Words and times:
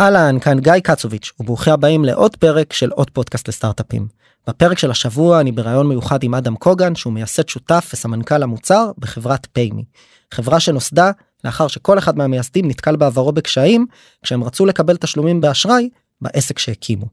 אהלן, 0.00 0.38
כאן 0.40 0.60
גיא 0.60 0.72
קצוביץ', 0.82 1.32
וברוכים 1.40 1.72
הבאים 1.72 2.04
לעוד 2.04 2.36
פרק 2.36 2.72
של 2.72 2.90
עוד 2.90 3.10
פודקאסט 3.10 3.48
לסטארט-אפים. 3.48 4.06
בפרק 4.48 4.78
של 4.78 4.90
השבוע 4.90 5.40
אני 5.40 5.52
בריאיון 5.52 5.88
מיוחד 5.88 6.22
עם 6.22 6.34
אדם 6.34 6.56
קוגן, 6.56 6.94
שהוא 6.94 7.12
מייסד 7.12 7.48
שותף 7.48 7.90
וסמנכ"ל 7.92 8.42
המוצר 8.42 8.90
בחברת 8.98 9.46
פיימי. 9.52 9.84
חברה 10.30 10.60
שנוסדה 10.60 11.10
לאחר 11.44 11.68
שכל 11.68 11.98
אחד 11.98 12.16
מהמייסדים 12.16 12.68
נתקל 12.68 12.96
בעברו 12.96 13.32
בקשיים, 13.32 13.86
כשהם 14.22 14.44
רצו 14.44 14.66
לקבל 14.66 14.96
תשלומים 14.96 15.40
באשראי 15.40 15.88
בעסק 16.20 16.58
שהקימו. 16.58 17.06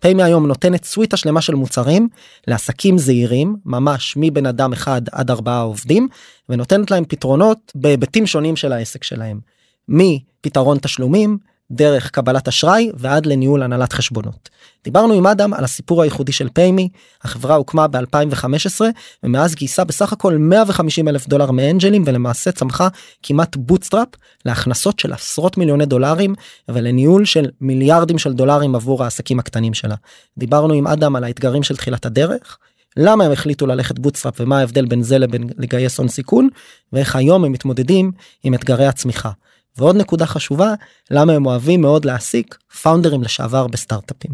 פיימי 0.00 0.22
היום 0.22 0.46
נותנת 0.46 0.84
סוויטה 0.84 1.16
שלמה 1.16 1.40
של 1.40 1.54
מוצרים 1.54 2.08
לעסקים 2.46 2.98
זעירים, 2.98 3.56
ממש 3.64 4.14
מבן 4.16 4.46
אדם 4.46 4.72
אחד 4.72 5.02
עד 5.12 5.30
ארבעה 5.30 5.60
עובדים, 5.60 6.08
ונותנת 6.48 6.90
להם 6.90 7.04
פתרונות 7.04 7.72
בהיבטים 7.74 8.26
שונים 8.26 8.56
של 8.56 8.72
העסק 8.72 9.04
שלהם. 9.04 9.40
מפתרון 9.88 10.78
תשלומים, 10.78 11.38
דרך 11.70 12.10
קבלת 12.10 12.48
אשראי 12.48 12.90
ועד 12.96 13.26
לניהול 13.26 13.62
הנהלת 13.62 13.92
חשבונות. 13.92 14.48
דיברנו 14.84 15.14
עם 15.14 15.26
אדם 15.26 15.54
על 15.54 15.64
הסיפור 15.64 16.02
הייחודי 16.02 16.32
של 16.32 16.48
פיימי, 16.48 16.88
החברה 17.22 17.54
הוקמה 17.54 17.86
ב-2015 17.88 18.80
ומאז 19.22 19.54
גייסה 19.54 19.84
בסך 19.84 20.12
הכל 20.12 20.36
150 20.36 21.08
אלף 21.08 21.28
דולר 21.28 21.50
מאנג'לים 21.50 22.02
ולמעשה 22.06 22.52
צמחה 22.52 22.88
כמעט 23.22 23.56
bootstrap 23.56 24.08
להכנסות 24.44 24.98
של 24.98 25.12
עשרות 25.12 25.56
מיליוני 25.56 25.86
דולרים 25.86 26.34
ולניהול 26.68 27.24
של 27.24 27.50
מיליארדים 27.60 28.18
של 28.18 28.32
דולרים 28.32 28.74
עבור 28.74 29.04
העסקים 29.04 29.38
הקטנים 29.38 29.74
שלה. 29.74 29.94
דיברנו 30.38 30.74
עם 30.74 30.86
אדם 30.86 31.16
על 31.16 31.24
האתגרים 31.24 31.62
של 31.62 31.76
תחילת 31.76 32.06
הדרך. 32.06 32.58
למה 32.96 33.24
הם 33.24 33.32
החליטו 33.32 33.66
ללכת 33.66 33.98
bootstrap 33.98 34.34
ומה 34.40 34.58
ההבדל 34.58 34.86
בין 34.86 35.02
זה 35.02 35.18
לבין 35.18 35.48
לגייס 35.56 35.98
הון 35.98 36.08
סיכון 36.08 36.48
ואיך 36.92 37.16
היום 37.16 37.44
הם 37.44 37.52
מתמודדים 37.52 38.12
עם 38.44 38.54
אתגרי 38.54 38.86
הצמיחה. 38.86 39.30
ועוד 39.78 39.96
נקודה 39.96 40.26
חשובה 40.26 40.74
למה 41.10 41.32
הם 41.32 41.46
אוהבים 41.46 41.80
מאוד 41.80 42.04
להעסיק 42.04 42.58
פאונדרים 42.82 43.22
לשעבר 43.22 43.66
בסטארט-אפים. 43.66 44.30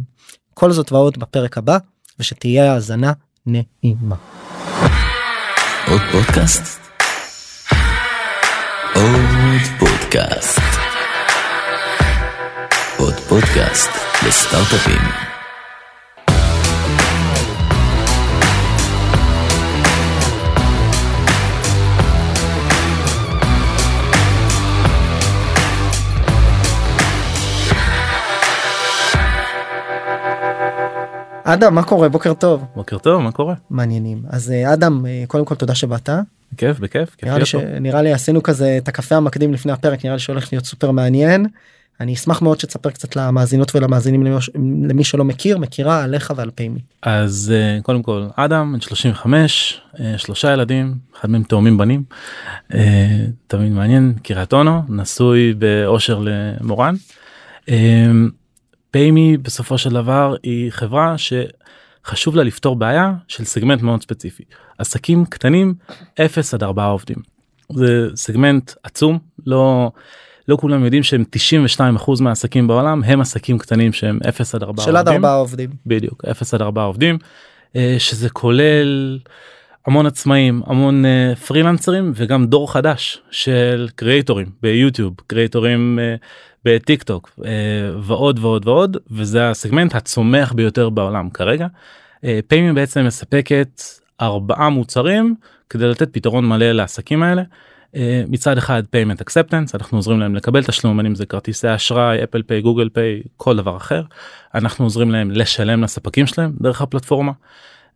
כל 0.55 0.73
זאת 0.73 0.93
ועוד 0.93 1.19
בפרק 1.19 1.59
הבא 1.59 1.79
ושתהיה 2.19 2.73
האזנה 2.73 3.13
נעימה. 3.47 4.17
עוד 5.89 6.01
פודקאסט? 6.13 6.81
עוד 8.95 9.61
פודקאסט. 9.79 10.61
עוד 12.99 13.15
פודקאסט 13.15 13.91
לסטארט-אפים. 14.27 15.30
אדם 31.55 31.75
מה 31.75 31.83
קורה 31.83 32.09
בוקר 32.09 32.35
טוב 32.35 32.65
בוקר 32.75 32.99
טוב 32.99 33.23
מה 33.23 33.33
קורה 33.33 33.55
מעניינים 33.71 34.23
אז 34.29 34.51
אה, 34.51 34.73
אדם 34.73 35.07
אה, 35.07 35.25
קודם 35.27 35.45
כל 35.45 35.55
תודה 35.55 35.75
שבאת. 35.75 36.09
בכיף 36.53 36.79
בכיף 36.79 37.17
נראה 37.23 37.39
לי, 37.39 37.47
ש... 37.47 37.55
נראה 37.55 38.03
לי 38.03 38.13
עשינו 38.13 38.43
כזה 38.43 38.79
את 38.79 38.89
הקפה 38.89 39.17
המקדים 39.17 39.53
לפני 39.53 39.73
הפרק 39.73 40.05
נראה 40.05 40.17
לי 40.17 40.21
שהולך 40.21 40.53
להיות 40.53 40.65
סופר 40.65 40.91
מעניין. 40.91 41.47
אני 42.01 42.15
אשמח 42.15 42.43
מאוד 42.43 42.61
שתספר 42.61 42.91
קצת 42.91 43.17
למאזינות 43.17 43.75
ולמאזינים 43.75 44.27
למי 44.89 45.05
שלא 45.05 45.25
מכיר 45.25 45.59
מכירה 45.59 46.03
עליך 46.03 46.33
ועל 46.37 46.51
פיימי. 46.55 46.81
אז 47.03 47.53
אה, 47.57 47.83
קודם 47.83 48.03
כל 48.03 48.27
אדם 48.37 48.73
בן 48.73 48.81
35 48.81 49.81
שלושה 50.17 50.53
ילדים 50.53 50.95
אחד 51.21 51.31
מהם 51.31 51.43
תאומים 51.43 51.79
בנים 51.79 52.03
תמיד 53.47 53.73
מעניין 53.73 54.15
קריית 54.23 54.53
אונו 54.53 54.83
נשוי 54.89 55.55
באושר 55.55 56.23
למורן. 56.25 56.95
פיימי 58.91 59.37
בסופו 59.37 59.79
של 59.79 59.91
דבר 59.91 60.35
היא 60.43 60.71
חברה 60.71 61.15
שחשוב 61.19 62.37
לה 62.37 62.43
לפתור 62.43 62.77
בעיה 62.77 63.13
של 63.29 63.45
סגמנט 63.45 63.83
מאוד 63.83 64.03
ספציפי. 64.03 64.43
עסקים 64.79 65.25
קטנים 65.25 65.75
0 66.21 66.55
עד 66.55 66.63
4 66.63 66.85
עובדים. 66.85 67.17
זה 67.73 68.07
סגמנט 68.15 68.73
עצום 68.83 69.19
לא 69.47 69.91
לא 70.49 70.57
כולם 70.57 70.85
יודעים 70.85 71.03
שהם 71.03 71.25
92% 72.01 72.23
מהעסקים 72.23 72.67
בעולם 72.67 73.03
הם 73.05 73.21
עסקים 73.21 73.59
קטנים 73.59 73.93
שהם 73.93 74.19
0 74.29 74.55
עד 74.55 74.63
4 74.63 74.83
של 74.83 74.97
עד 74.97 75.09
4 75.09 75.35
עובדים. 75.35 75.71
בדיוק 75.87 76.25
0 76.25 76.55
עד 76.55 76.63
4 76.63 76.83
עובדים 76.83 77.19
אה, 77.77 77.97
שזה 77.99 78.31
כולל 78.31 79.19
המון 79.87 80.07
עצמאים 80.07 80.63
המון 80.67 81.05
uh, 81.05 81.37
פרילנסרים 81.37 82.13
וגם 82.15 82.47
דור 82.47 82.73
חדש 82.73 83.23
של 83.31 83.89
קריאטורים 83.95 84.47
ביוטיוב 84.63 85.15
קריאטורים 85.27 85.99
uh, 85.99 86.25
בטיק 86.65 87.03
טוק 87.03 87.31
אה, 87.39 87.45
ועוד 88.01 88.39
ועוד 88.39 88.69
ועוד 88.69 88.97
וזה 89.11 89.51
הסגמנט 89.51 89.95
הצומח 89.95 90.53
ביותר 90.53 90.91
בעולם 90.91 91.31
כרגע. 91.31 91.67
אה, 92.17 92.23
פיימי 92.49 92.73
בעצם 92.73 93.05
מספקת 93.05 93.83
ארבעה 94.21 94.71
מוצרים 94.71 95.35
כדי 95.71 95.89
לתת 95.89 96.09
פתרון 96.13 96.49
מלא 96.49 96.73
לעסקים 96.73 97.23
האלה. 97.23 97.43
אה, 97.95 97.99
מצד 98.29 98.59
אחד 98.59 98.83
payment 98.97 99.23
acceptance 99.23 99.71
אנחנו 99.75 99.99
עוזרים 99.99 100.21
להם 100.21 100.35
לקבל 100.35 100.65
תשלום 100.65 101.01
אם 101.01 101.15
זה 101.15 101.27
כרטיסי 101.27 101.75
אשראי 101.75 102.25
אפל 102.25 102.43
פיי 102.43 102.61
גוגל 102.61 102.89
פיי 102.89 103.23
כל 103.37 103.57
דבר 103.57 103.77
אחר 103.77 104.03
אנחנו 104.55 104.85
עוזרים 104.85 105.11
להם 105.11 105.31
לשלם 105.31 105.83
לספקים 105.83 106.27
שלהם 106.27 106.53
דרך 106.61 106.83
הפלטפורמה. 106.83 107.33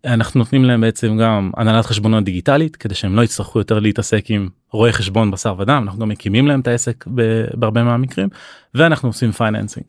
אנחנו 0.04 0.38
נותנים 0.38 0.64
להם 0.64 0.80
בעצם 0.80 1.16
גם 1.16 1.50
הנהלת 1.56 1.86
חשבונות 1.86 2.24
דיגיטלית 2.24 2.76
כדי 2.76 2.94
שהם 2.94 3.16
לא 3.16 3.22
יצטרכו 3.22 3.58
יותר 3.58 3.78
להתעסק 3.78 4.24
עם 4.28 4.48
רואי 4.72 4.92
חשבון 4.92 5.30
בשר 5.30 5.54
ודם 5.58 5.82
אנחנו 5.84 6.00
גם 6.00 6.08
מקימים 6.08 6.46
להם 6.46 6.60
את 6.60 6.68
העסק 6.68 7.04
בהרבה 7.54 7.82
מהמקרים 7.82 8.28
ואנחנו 8.74 9.08
עושים 9.08 9.32
financing 9.32 9.86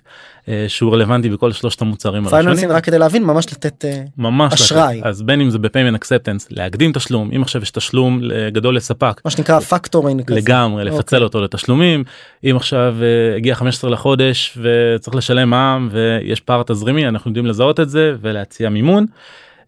אה, 0.47 0.65
שהוא 0.67 0.93
רלוונטי 0.93 1.29
בכל 1.29 1.51
שלושת 1.51 1.81
המוצרים 1.81 2.27
financing 2.29 2.71
רק 2.71 2.83
כדי 2.83 2.99
להבין 2.99 3.23
ממש 3.23 3.53
לתת 3.53 3.85
אה, 3.85 4.03
ממש 4.17 4.53
אשראי 4.53 4.97
לתת. 4.97 5.05
אז 5.05 5.21
בין 5.21 5.41
אם 5.41 5.49
זה 5.49 5.59
ב 5.59 5.64
payment 5.64 5.95
acceptance 5.95 6.47
להקדים 6.51 6.91
תשלום 6.91 7.29
אם 7.35 7.41
עכשיו 7.41 7.61
יש 7.61 7.71
תשלום 7.71 8.21
גדול 8.51 8.75
לספק 8.75 9.21
מה 9.25 9.31
שנקרא 9.31 9.59
factoring 9.59 10.31
לגמרי 10.31 10.83
לפצל 10.83 10.97
okay. 10.97 11.01
אוקיי. 11.01 11.23
אותו 11.23 11.41
לתשלומים 11.41 12.03
אם 12.43 12.55
עכשיו 12.55 12.95
הגיע 13.37 13.55
15 13.55 13.89
לחודש 13.89 14.57
וצריך 14.61 15.15
לשלם 15.15 15.49
מע"מ 15.49 15.89
ויש 15.91 16.39
פער 16.39 16.63
תזרימי 16.63 17.07
אנחנו 17.07 17.29
יודעים 17.29 17.45
לזהות 17.45 17.79
את 17.79 17.89
זה 17.89 18.15
ולהציע 18.21 18.69
מימון. 18.69 19.05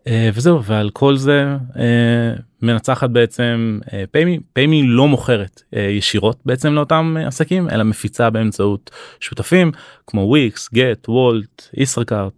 אה, 0.07 0.29
וזהו 0.33 0.63
ועל 0.63 0.89
כל 0.89 1.17
זה 1.17 1.45
אה, 1.79 2.33
מנצחת 2.61 3.09
בעצם 3.09 3.79
אה, 3.93 4.03
פיימי 4.11 4.39
פיימי 4.53 4.83
לא 4.83 5.07
מוכרת 5.07 5.61
ישירות 5.73 6.39
בעצם 6.45 6.73
לאותם 6.73 7.17
עסקים 7.25 7.69
אלא 7.69 7.83
מפיצה 7.83 8.29
באמצעות 8.29 8.91
שותפים 9.19 9.71
כמו 10.07 10.21
וויקס 10.21 10.69
גט 10.73 11.09
וולט 11.09 11.69
ישראכרט 11.73 12.33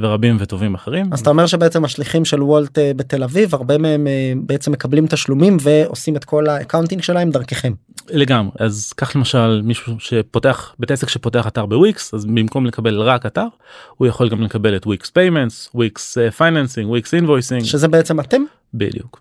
ורבים 0.00 0.36
וטובים 0.40 0.74
אחרים. 0.74 1.06
אז 1.12 1.20
אתה 1.20 1.30
אומר 1.30 1.46
שבעצם 1.46 1.84
השליחים 1.84 2.24
של 2.24 2.42
וולט 2.42 2.78
בתל 2.96 3.22
אביב 3.22 3.54
הרבה 3.54 3.78
מהם 3.78 4.06
בעצם 4.36 4.72
מקבלים 4.72 5.06
תשלומים 5.06 5.56
ועושים 5.60 6.16
את 6.16 6.24
כל 6.24 6.48
ה 6.48 6.53
accounting 6.53 7.02
שלהם 7.02 7.30
דרככם. 7.30 7.72
לגמרי 8.10 8.52
אז 8.58 8.92
קח 8.92 9.16
למשל 9.16 9.62
מישהו 9.64 9.96
שפותח 9.98 10.74
בית 10.78 10.90
עסק 10.90 11.08
שפותח 11.08 11.46
אתר 11.46 11.66
בוויקס 11.66 12.14
אז 12.14 12.24
במקום 12.24 12.66
לקבל 12.66 13.00
רק 13.00 13.26
אתר 13.26 13.46
הוא 13.96 14.06
יכול 14.06 14.28
גם 14.28 14.42
לקבל 14.42 14.76
את 14.76 14.86
וויקס 14.86 15.10
payments 15.10 15.70
וויקס 15.74 16.18
financing 16.36 16.90
וויקס 16.90 17.14
invoicing 17.14 17.64
שזה 17.64 17.88
בעצם 17.88 18.20
אתם 18.20 18.42
בדיוק. 18.74 19.20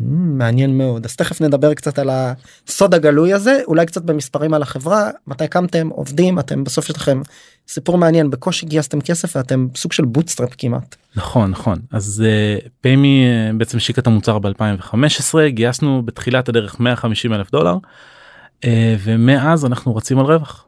מממ, 0.00 0.04
מעניין 0.10 0.78
מאוד 0.78 1.04
אז 1.04 1.16
תכף 1.16 1.40
נדבר 1.40 1.74
קצת 1.74 1.98
על 1.98 2.10
הסוד 2.12 2.94
הגלוי 2.94 3.32
הזה 3.32 3.60
אולי 3.66 3.86
קצת 3.86 4.02
במספרים 4.02 4.54
על 4.54 4.62
החברה 4.62 5.10
מתי 5.26 5.48
קמתם 5.48 5.88
עובדים 5.88 6.38
אתם 6.38 6.64
בסוף 6.64 6.88
יש 6.88 6.96
לכם 6.96 7.20
סיפור 7.68 7.98
מעניין 7.98 8.30
בקושי 8.30 8.66
גייסתם 8.66 9.00
כסף 9.00 9.36
ואתם 9.36 9.66
סוג 9.74 9.92
של 9.92 10.04
bootstrap 10.04 10.50
כמעט. 10.58 10.96
נכון 11.16 11.50
נכון 11.50 11.78
אז 11.92 12.24
uh, 12.26 12.68
פיימי 12.80 13.24
uh, 13.26 13.56
בעצם 13.56 13.76
השיקה 13.76 14.00
את 14.00 14.06
המוצר 14.06 14.38
ב2015 14.38 14.94
גייסנו 15.48 16.02
בתחילת 16.04 16.48
הדרך 16.48 16.80
150 16.80 17.32
אלף 17.32 17.50
דולר 17.50 17.76
uh, 18.60 18.66
ומאז 19.04 19.64
אנחנו 19.64 19.96
רצים 19.96 20.18
על 20.18 20.26
רווח. 20.26 20.65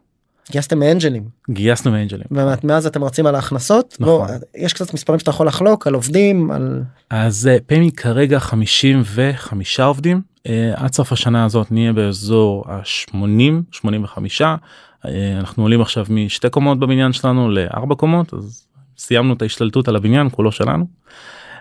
גייסתם 0.51 0.79
מאנג'לים. 0.79 1.23
גייסנו 1.51 1.91
מאנג'לים. 1.91 2.27
ומאז 2.31 2.87
אתם 2.87 3.05
רצים 3.05 3.27
על 3.27 3.35
ההכנסות. 3.35 3.97
נכון. 4.01 4.27
בוא, 4.27 4.37
יש 4.57 4.73
קצת 4.73 4.95
מספרים 4.95 5.19
שאתה 5.19 5.31
יכול 5.31 5.47
לחלוק 5.47 5.87
על 5.87 5.95
עובדים 5.95 6.51
על. 6.51 6.83
אז 7.11 7.51
פיימי 7.67 7.93
כרגע 7.93 8.39
55 8.39 9.81
עובדים 9.81 10.21
uh, 10.39 10.51
עד 10.75 10.93
סוף 10.93 11.13
השנה 11.13 11.45
הזאת 11.45 11.73
נהיה 11.73 11.93
באזור 11.93 12.65
ה-80 12.69 13.15
85 13.73 14.43
uh, 14.43 14.45
אנחנו 15.39 15.63
עולים 15.63 15.81
עכשיו 15.81 16.07
משתי 16.11 16.51
קומות 16.51 16.79
בבניין 16.79 17.13
שלנו 17.13 17.51
לארבע 17.51 17.95
קומות 17.95 18.35
אז 18.35 18.67
סיימנו 18.99 19.35
את 19.35 19.43
ההשתלטות 19.43 19.89
על 19.89 19.97
הבניין 19.97 20.29
כולו 20.33 20.53
שלנו. 20.53 20.87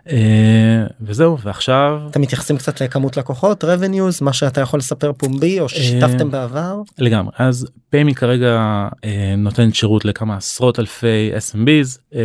אה, 0.09 0.85
וזהו 1.01 1.39
ועכשיו 1.39 2.01
אתם 2.11 2.21
מתייחסים 2.21 2.57
קצת 2.57 2.81
לכמות 2.81 3.17
לקוחות 3.17 3.63
revenues 3.63 4.23
מה 4.23 4.33
שאתה 4.33 4.61
יכול 4.61 4.79
לספר 4.79 5.13
פומבי 5.13 5.59
או 5.59 5.69
ששיתפתם 5.69 6.25
אה, 6.25 6.31
בעבר 6.31 6.81
לגמרי 6.97 7.33
אז 7.37 7.67
פיימי 7.89 8.15
כרגע 8.15 8.87
אה, 9.03 9.35
נותן 9.37 9.73
שירות 9.73 10.05
לכמה 10.05 10.37
עשרות 10.37 10.79
אלפי 10.79 11.31
SMBs 11.51 12.15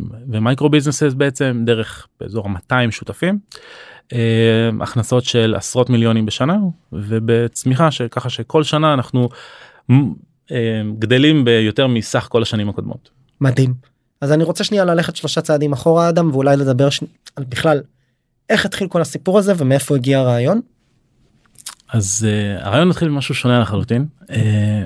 ומייקרו 0.00 0.68
ביזנסס 0.68 1.14
בעצם 1.14 1.62
דרך 1.66 2.06
באזור 2.20 2.48
200 2.48 2.90
שותפים. 2.90 3.38
הכנסות 4.80 5.24
של 5.24 5.54
עשרות 5.56 5.90
מיליונים 5.90 6.26
בשנה 6.26 6.56
ובצמיחה 6.92 7.90
שככה 7.90 8.30
שכל 8.30 8.62
שנה 8.62 8.94
אנחנו 8.94 9.28
גדלים 10.98 11.44
ביותר 11.44 11.86
מסך 11.86 12.26
כל 12.30 12.42
השנים 12.42 12.68
הקודמות. 12.68 13.10
מדהים. 13.40 13.93
אז 14.24 14.32
אני 14.32 14.44
רוצה 14.44 14.64
שנייה 14.64 14.84
ללכת 14.84 15.16
שלושה 15.16 15.40
צעדים 15.40 15.72
אחורה 15.72 16.08
אדם 16.08 16.30
ואולי 16.30 16.56
לדבר 16.56 16.90
ש... 16.90 17.00
על 17.36 17.44
בכלל 17.44 17.80
איך 18.50 18.66
התחיל 18.66 18.88
כל 18.88 19.00
הסיפור 19.00 19.38
הזה 19.38 19.52
ומאיפה 19.58 19.96
הגיע 19.96 20.18
הרעיון. 20.18 20.60
אז 21.92 22.26
uh, 22.26 22.64
הרעיון 22.66 22.90
התחיל 22.90 23.08
במשהו 23.08 23.34
שונה 23.34 23.60
לחלוטין 23.60 24.06
uh, 24.22 24.32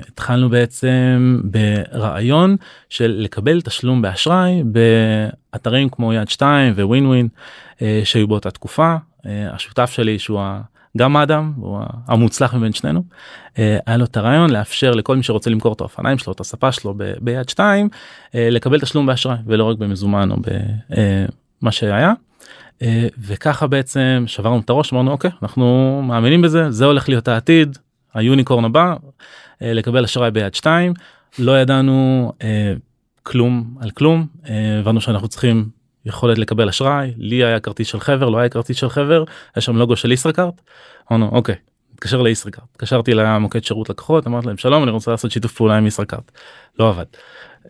התחלנו 0.07 0.49
בעצם 0.49 1.41
ברעיון 1.43 2.55
של 2.89 3.15
לקבל 3.19 3.61
תשלום 3.61 4.01
באשראי 4.01 4.63
באתרים 4.65 5.89
כמו 5.89 6.13
יד 6.13 6.29
2 6.29 6.73
וווין 6.73 7.05
ווין 7.05 7.27
uh, 7.75 7.81
שהיו 8.03 8.27
באותה 8.27 8.51
תקופה 8.51 8.95
uh, 8.95 9.27
השותף 9.51 9.91
שלי 9.91 10.19
שהוא 10.19 10.41
גם 10.97 11.15
האדם 11.15 11.53
הוא 11.55 11.79
המוצלח 12.07 12.53
מבין 12.53 12.73
שנינו 12.73 13.03
uh, 13.53 13.57
היה 13.85 13.97
לו 13.97 14.05
את 14.05 14.17
הרעיון 14.17 14.49
לאפשר 14.49 14.91
לכל 14.91 15.15
מי 15.15 15.23
שרוצה 15.23 15.49
למכור 15.49 15.73
את 15.73 15.81
האופניים 15.81 16.17
שלו 16.17 16.33
את 16.33 16.39
הספה 16.39 16.71
שלו 16.71 16.93
ב- 16.97 17.13
ביד 17.21 17.49
2 17.49 17.89
uh, 17.91 18.29
לקבל 18.35 18.79
תשלום 18.79 19.05
באשראי 19.05 19.37
ולא 19.45 19.63
רק 19.63 19.77
במזומן 19.77 20.31
או 20.31 20.35
במה 21.61 21.71
שהיה. 21.71 22.13
אה, 22.81 23.07
וככה 23.17 23.67
בעצם 23.67 24.23
שברנו 24.27 24.59
את 24.59 24.69
הראש 24.69 24.93
אמרנו 24.93 25.11
אוקיי 25.11 25.31
אנחנו 25.41 26.01
מאמינים 26.05 26.41
בזה 26.41 26.71
זה 26.71 26.85
הולך 26.85 27.09
להיות 27.09 27.27
העתיד 27.27 27.77
היוניקורן 28.13 28.65
הבא 28.65 28.95
אה, 29.61 29.73
לקבל 29.73 30.03
אשראי 30.03 30.31
ביד 30.31 30.55
2 30.55 30.93
לא 31.39 31.59
ידענו 31.59 32.31
אה, 32.43 32.73
כלום 33.23 33.75
על 33.81 33.91
כלום 33.91 34.27
אה, 34.49 34.79
הבנו 34.79 35.01
שאנחנו 35.01 35.27
צריכים 35.27 35.69
יכולת 36.05 36.37
לקבל 36.37 36.69
אשראי 36.69 37.13
לי 37.17 37.43
היה 37.43 37.59
כרטיס 37.59 37.87
של 37.87 37.99
חבר 37.99 38.29
לא 38.29 38.37
היה 38.37 38.49
כרטיס 38.49 38.77
של 38.77 38.89
חבר 38.89 39.23
יש 39.57 39.65
שם 39.65 39.75
לוגו 39.75 39.95
של 39.95 40.11
ישראכרט. 40.11 40.61
אמרנו 41.11 41.29
אוקיי 41.29 41.55
התקשר 41.93 42.21
לישראכרט 42.21 42.67
התקשרתי 42.71 43.13
למוקד 43.13 43.63
שירות 43.63 43.89
לקוחות 43.89 44.27
אמרתי 44.27 44.47
להם 44.47 44.57
שלום 44.57 44.83
אני 44.83 44.91
רוצה 44.91 45.11
לעשות 45.11 45.31
שיתוף 45.31 45.53
פעולה 45.53 45.77
עם 45.77 45.87
ישראכרט 45.87 46.31
לא 46.79 46.89
עבד. 46.89 47.05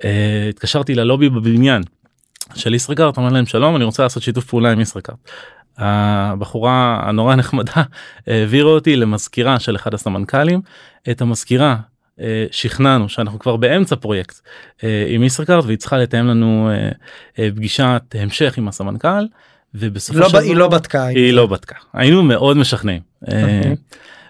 אה, 0.03 0.47
התקשרתי 0.49 0.95
ללובי 0.95 1.29
בבניין 1.29 1.83
של 2.55 2.73
ישראכרט 2.73 3.17
אמר 3.17 3.29
להם 3.29 3.45
שלום 3.45 3.75
אני 3.75 3.83
רוצה 3.83 4.03
לעשות 4.03 4.23
שיתוף 4.23 4.45
פעולה 4.45 4.71
עם 4.71 4.79
ישראכרט. 4.79 5.29
הבחורה 5.77 6.99
הנורא 7.03 7.35
נחמדה 7.35 7.83
העבירה 8.27 8.69
אותי 8.69 8.95
למזכירה 8.95 9.59
של 9.59 9.75
אחד 9.75 9.93
הסמנכ"לים 9.93 10.61
את 11.11 11.21
המזכירה 11.21 11.71
אה, 11.71 11.77
שכנענו 12.51 13.09
שאנחנו 13.09 13.39
כבר 13.39 13.55
באמצע 13.55 13.95
פרויקט 13.95 14.39
אה, 14.83 15.05
עם 15.07 15.23
ישראכרט 15.23 15.65
והיא 15.65 15.77
צריכה 15.77 15.97
לתאם 15.97 16.27
לנו 16.27 16.69
אה, 17.39 17.49
פגישת 17.55 18.01
המשך 18.13 18.57
עם 18.57 18.67
הסמנכ"ל 18.67 19.25
ובסופו 19.73 20.19
לא 20.19 20.25
של 20.25 20.31
דבר 20.31 20.41
היא 20.41 20.55
לא 20.55 20.67
בדקה 20.67 21.05
היא 21.05 21.33
לא 21.33 21.47
בדקה 21.47 21.75
היינו 21.93 22.23
מאוד 22.23 22.57
משכנעים 22.57 23.01
אוקיי. 23.21 23.75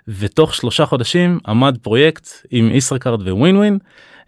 ותוך 0.08 0.56
שלושה 0.56 0.86
חודשים 0.86 1.40
עמד 1.48 1.78
פרויקט 1.82 2.28
עם 2.52 2.72
ישראכרט 2.76 3.20
וווין 3.20 3.58
ווין 3.58 3.78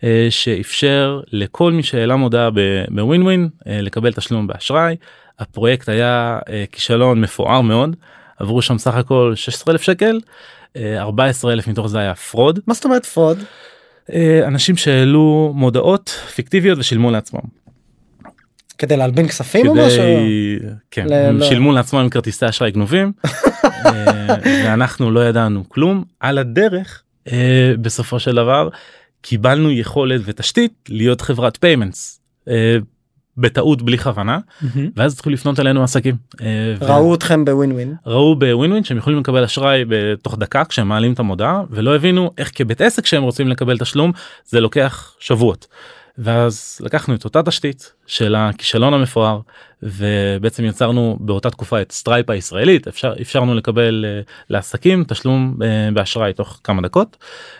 אה, 0.03 0.27
שאפשר 0.29 1.21
לכל 1.31 1.71
מי 1.71 1.83
שהעלה 1.83 2.15
מודעה 2.15 2.49
בווין 2.89 3.21
ווין 3.21 3.49
אה, 3.67 3.81
לקבל 3.81 4.13
תשלום 4.13 4.47
באשראי. 4.47 4.95
הפרויקט 5.39 5.89
היה 5.89 6.39
אה, 6.49 6.63
כישלון 6.71 7.21
מפואר 7.21 7.61
מאוד 7.61 7.95
עברו 8.39 8.61
שם 8.61 8.77
סך 8.77 8.95
הכל 8.95 9.33
16,000 9.35 9.81
שקל 9.81 10.19
14,000 10.77 11.67
מתוך 11.67 11.87
זה 11.87 11.99
היה 11.99 12.15
fraud. 12.15 12.59
מה 12.67 12.73
זאת 12.73 12.85
אומרת 12.85 13.05
fraud? 13.05 13.37
אנשים 14.47 14.77
שהעלו 14.77 15.51
מודעות 15.55 16.09
פיקטיביות 16.09 16.79
ושילמו 16.79 17.11
לעצמם. 17.11 17.39
כדי 18.77 18.97
להלבין 18.97 19.27
כספים 19.27 19.67
או 19.67 19.73
כדי... 19.73 19.85
משהו? 19.85 20.03
כן, 20.91 21.07
ל- 21.09 21.13
הם 21.13 21.37
לא. 21.37 21.45
שילמו 21.45 21.71
לעצמם 21.71 22.09
כרטיסי 22.09 22.49
אשראי 22.49 22.71
גנובים 22.71 23.11
אה, 23.85 24.35
ואנחנו 24.45 25.11
לא 25.11 25.25
ידענו 25.27 25.69
כלום. 25.69 26.03
על 26.19 26.37
הדרך 26.37 27.03
אה, 27.31 27.73
בסופו 27.81 28.19
של 28.19 28.35
דבר 28.35 28.69
קיבלנו 29.21 29.71
יכולת 29.71 30.21
ותשתית 30.25 30.73
להיות 30.89 31.21
חברת 31.21 31.57
payments 31.57 32.21
בטעות 33.37 33.81
בלי 33.81 33.97
כוונה 33.97 34.39
מהמם. 34.61 34.89
ואז 34.95 35.13
התחילו 35.13 35.33
לפנות 35.33 35.59
אלינו 35.59 35.83
עסקים 35.83 36.15
אה, 36.41 36.45
ו- 36.79 36.85
ראו 36.85 37.15
אתכם 37.15 37.45
בווין 37.45 37.71
ווין 37.71 37.95
ראו 38.05 38.35
בווין 38.35 38.71
ווין 38.71 38.83
שהם 38.83 38.97
יכולים 38.97 39.19
לקבל 39.19 39.43
אשראי 39.43 39.83
בתוך 39.87 40.37
דקה 40.37 40.65
כשהם 40.65 40.87
מעלים 40.87 41.13
את 41.13 41.19
המודעה 41.19 41.63
ולא 41.69 41.95
הבינו 41.95 42.31
איך 42.37 42.51
כבית 42.55 42.81
עסק 42.81 43.05
שהם 43.05 43.23
רוצים 43.23 43.47
לקבל 43.47 43.77
תשלום 43.77 44.11
זה 44.45 44.59
לוקח 44.59 45.15
שבועות. 45.19 45.67
ואז 46.17 46.81
לקחנו 46.83 47.15
את 47.15 47.25
אותה 47.25 47.43
תשתית 47.43 47.93
של 48.07 48.35
הכישלון 48.35 48.93
המפואר 48.93 49.39
ובעצם 49.83 50.65
יצרנו 50.65 51.17
באותה 51.19 51.49
תקופה 51.49 51.81
את 51.81 51.91
סטרייפ 51.91 52.29
הישראלית 52.29 52.87
אפשר 52.87 53.13
אפשרנו 53.21 53.55
לקבל 53.55 54.05
uh, 54.05 54.31
לעסקים 54.49 55.03
תשלום 55.07 55.57
uh, 55.59 55.93
באשראי 55.93 56.33
תוך 56.33 56.59
כמה 56.63 56.81
דקות 56.81 57.17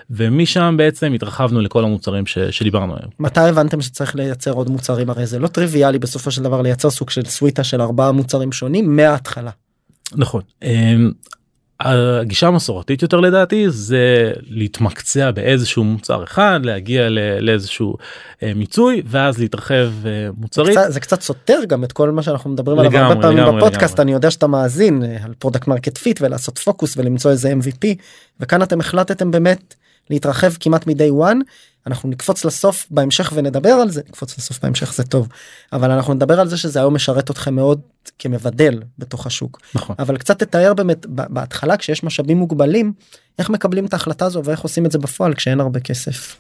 ומשם 0.10 0.76
בעצם 0.78 1.14
התרחבנו 1.14 1.62
לכל 1.62 1.84
המוצרים 1.84 2.26
ש, 2.26 2.38
שדיברנו 2.40 2.94
היום. 2.94 3.12
מתי 3.20 3.40
הבנתם 3.40 3.82
שצריך 3.82 4.16
לייצר 4.16 4.52
עוד 4.52 4.70
מוצרים 4.70 5.10
הרי 5.10 5.26
זה 5.26 5.40
לא 5.40 5.48
טריוויאלי 5.48 6.00
בסופו 6.00 6.32
של 6.32 6.44
דבר 6.44 6.62
לייצר 6.62 6.90
סוג 6.90 7.10
של 7.10 7.26
סוויטה 7.26 7.64
של 7.64 7.82
ארבעה 7.82 8.12
מוצרים 8.12 8.52
שונים 8.52 8.96
מההתחלה. 8.96 9.52
נכון. 10.16 10.42
הגישה 11.86 12.48
המסורתית 12.48 13.02
יותר 13.02 13.20
לדעתי 13.20 13.70
זה 13.70 14.32
להתמקצע 14.48 15.32
באיזשהו 15.32 15.84
מוצר 15.84 16.24
אחד 16.24 16.60
להגיע 16.64 17.08
לאיזשהו 17.40 17.96
אה, 18.44 18.52
מיצוי 18.56 19.02
ואז 19.06 19.40
להתרחב 19.40 19.90
אה, 20.06 20.30
מוצרית. 20.38 20.78
קצת, 20.78 20.92
זה 20.92 21.00
קצת 21.00 21.22
סותר 21.22 21.60
גם 21.68 21.84
את 21.84 21.92
כל 21.92 22.12
מה 22.12 22.24
שאנחנו 22.24 22.50
מדברים 22.50 22.80
עליו 22.80 22.98
הרבה 22.98 23.22
פעמים 23.22 23.38
לגמרי, 23.38 23.58
בפודקאסט 23.58 23.94
לגמרי. 23.94 24.04
אני 24.04 24.12
יודע 24.12 24.32
שאתה 24.32 24.48
מאזין 24.48 25.04
אה, 25.04 25.18
על 25.24 25.34
product 25.40 25.68
market 25.68 25.98
fit 25.98 26.22
ולעשות 26.22 26.58
פוקוס 26.58 26.98
ולמצוא 26.98 27.32
איזה 27.32 27.54
MVP 27.54 27.88
וכאן 28.40 28.62
אתם 28.62 28.80
החלטתם 28.80 29.32
באמת 29.32 29.76
להתרחב 30.10 30.52
כמעט 30.60 30.88
מ-day 30.88 31.30
one 31.30 31.38
אנחנו 31.88 32.10
נקפוץ 32.10 32.46
לסוף 32.46 32.88
בהמשך 32.92 33.32
ונדבר 33.36 33.70
על 33.70 33.90
זה 33.90 34.02
נקפוץ 34.10 34.38
לסוף 34.38 34.60
בהמשך 34.64 34.94
זה 34.94 35.04
טוב 35.04 35.28
אבל 35.74 35.92
אנחנו 35.92 36.14
נדבר 36.14 36.40
על 36.40 36.48
זה 36.48 36.58
שזה 36.58 36.80
היום 36.80 36.96
משרת 36.96 37.32
אתכם 37.32 37.56
מאוד 37.56 37.82
כמבדל 38.20 38.82
בתוך 38.98 39.26
השוק 39.26 39.62
נכון. 39.76 39.96
אבל 40.00 40.18
קצת 40.18 40.40
תתאר 40.40 40.74
באמת 40.74 41.06
בהתחלה 41.06 41.78
כשיש 41.78 42.04
משאבים 42.04 42.38
מוגבלים 42.38 42.94
איך 43.40 43.50
מקבלים 43.50 43.86
את 43.86 43.94
ההחלטה 43.94 44.26
הזו 44.26 44.42
ואיך 44.46 44.60
עושים 44.60 44.86
את 44.86 44.92
זה 44.92 45.00
בפועל 45.00 45.34
כשאין 45.34 45.60
הרבה 45.60 45.80
כסף. 45.80 46.38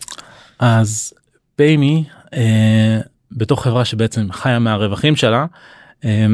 אז 0.59 1.13
פיימי 1.55 2.03
אה, 2.33 2.99
בתור 3.31 3.63
חברה 3.63 3.85
שבעצם 3.85 4.27
חיה 4.31 4.59
מהרווחים 4.59 5.15
שלה. 5.15 5.45
אה, 6.05 6.25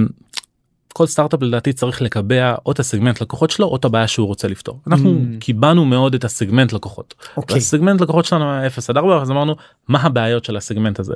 כל 0.98 1.06
סטארט-אפ 1.08 1.42
לדעתי 1.42 1.74
צריך 1.74 2.02
לקבע 2.02 2.56
או 2.66 2.72
את 2.72 2.80
הסגמנט 2.80 3.22
לקוחות 3.22 3.50
שלו 3.52 3.66
או 3.68 3.76
את 3.76 3.86
הבעיה 3.86 4.08
שהוא 4.08 4.28
רוצה 4.28 4.48
לפתור. 4.48 4.80
אנחנו 4.88 5.10
Mm. 5.20 5.40
קיבענו 5.40 5.86
מאוד 5.86 6.14
את 6.16 6.24
הסגמנט 6.24 6.74
לקוחות. 6.74 7.16
אוקיי. 7.38 7.58
הסגמנט 7.58 8.02
לקוחות 8.02 8.26
שלנו 8.26 8.52
היה 8.52 8.68
0 8.68 8.90
עד 8.90 8.98
4 8.98 9.22
אז 9.22 9.32
אמרנו 9.32 9.56
מה 9.88 10.02
הבעיות 10.02 10.46
של 10.46 10.58
הסגמנט 10.58 11.00
הזה. 11.00 11.14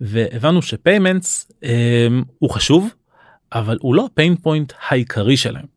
והבנו 0.00 0.62
ש 0.62 0.80
payments 0.80 1.52
אה, 1.64 2.06
הוא 2.38 2.50
חשוב 2.50 2.88
אבל 3.52 3.78
הוא 3.80 3.94
לא 3.94 4.08
ה 4.12 4.17
pain 4.17 4.36
point 4.36 4.72
העיקרי 4.88 5.36
שלהם. 5.36 5.74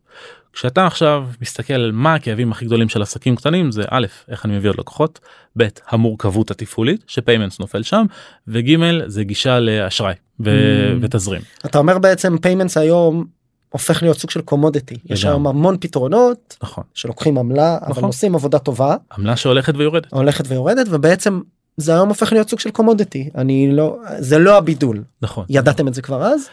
כשאתה 0.52 0.86
עכשיו 0.86 1.26
מסתכל 1.40 1.74
על 1.74 1.92
מה 1.92 2.14
הכאבים 2.14 2.52
הכי 2.52 2.64
גדולים 2.64 2.88
של 2.88 3.02
עסקים 3.02 3.36
קטנים 3.36 3.72
זה 3.72 3.82
א' 3.90 4.06
איך 4.28 4.44
אני 4.46 4.56
מביא 4.56 4.70
עוד 4.70 4.76
לקוחות 4.78 5.20
ב' 5.58 5.62
המורכבות 5.88 6.50
התפעולית 6.50 7.04
ש 7.06 7.17
payments 7.17 7.60
נופל 7.60 7.82
שם 7.82 8.06
וג' 8.48 8.76
זה 9.06 9.24
גישה 9.24 9.60
לאשראי 9.60 10.14
ו- 10.40 10.92
Mm. 10.92 10.98
ותזרים. 11.04 11.40
אתה 11.66 11.78
אומר 11.78 11.98
בעצם 11.98 12.38
payments 12.38 12.76
היום 12.76 13.24
הופך 13.68 14.02
להיות 14.02 14.18
סוג 14.18 14.30
של 14.30 14.40
commodity 14.40 14.96
יש. 15.06 15.24
היום 15.24 15.46
המון 15.46 15.76
פתרונות 15.80 16.56
נכון. 16.62 16.84
שלוקחים 16.94 17.38
עמלה 17.38 17.78
אבל 17.80 17.90
נכון. 17.90 18.04
עושים 18.04 18.34
עבודה 18.34 18.58
טובה. 18.58 18.96
עמלה 19.18 19.36
שהולכת 19.36 19.74
ויורדת. 19.76 20.12
הולכת 20.12 20.44
ויורדת 20.48 20.86
ובעצם 20.90 21.40
זה 21.76 21.92
היום 21.92 22.08
הופך 22.08 22.32
להיות 22.32 22.50
סוג 22.50 22.60
של 22.60 22.70
commodity 22.70 23.30
אני 23.34 23.72
לא 23.72 23.96
זה 24.18 24.38
לא 24.38 24.56
הבידול. 24.56 25.02
נכון. 25.22 25.44
ידעתם 25.48 25.88
את 25.88 25.94
זה 25.94 26.02
כבר 26.02 26.22
אז? 26.22 26.48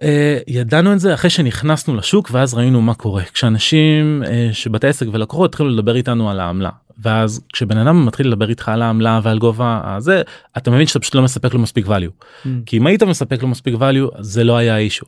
Uh, 0.00 0.04
ידענו 0.46 0.92
את 0.92 1.00
זה 1.00 1.14
אחרי 1.14 1.30
שנכנסנו 1.30 1.96
לשוק 1.96 2.28
ואז 2.32 2.54
ראינו 2.54 2.82
מה 2.82 2.94
קורה. 2.94 3.22
כשאנשים 3.34 4.22
uh, 4.24 4.28
שבתי 4.52 4.86
עסק 4.86 5.06
ולקוחות 5.12 5.50
התחילו 5.50 5.68
לדבר 5.68 5.96
איתנו 5.96 6.30
על 6.30 6.40
העמלה 6.40 6.70
ואז 7.02 7.40
כשבן 7.52 7.78
אדם 7.78 8.06
מתחיל 8.06 8.28
לדבר 8.28 8.48
איתך 8.48 8.68
על 8.68 8.82
העמלה 8.82 9.20
ועל 9.22 9.38
גובה 9.38 9.80
הזה 9.84 10.22
אתה 10.56 10.70
מבין 10.70 10.86
שאתה 10.86 11.00
פשוט 11.00 11.14
לא 11.14 11.22
מספק 11.22 11.54
לו 11.54 11.60
מספיק 11.60 11.86
value. 11.86 12.48
כי 12.66 12.78
אם 12.78 12.86
היית 12.86 13.02
מספק 13.02 13.42
לו 13.42 13.48
מספיק 13.48 13.74
value 13.74 14.16
זה 14.20 14.44
לא 14.44 14.56
היה 14.56 14.76
אישו. 14.76 15.06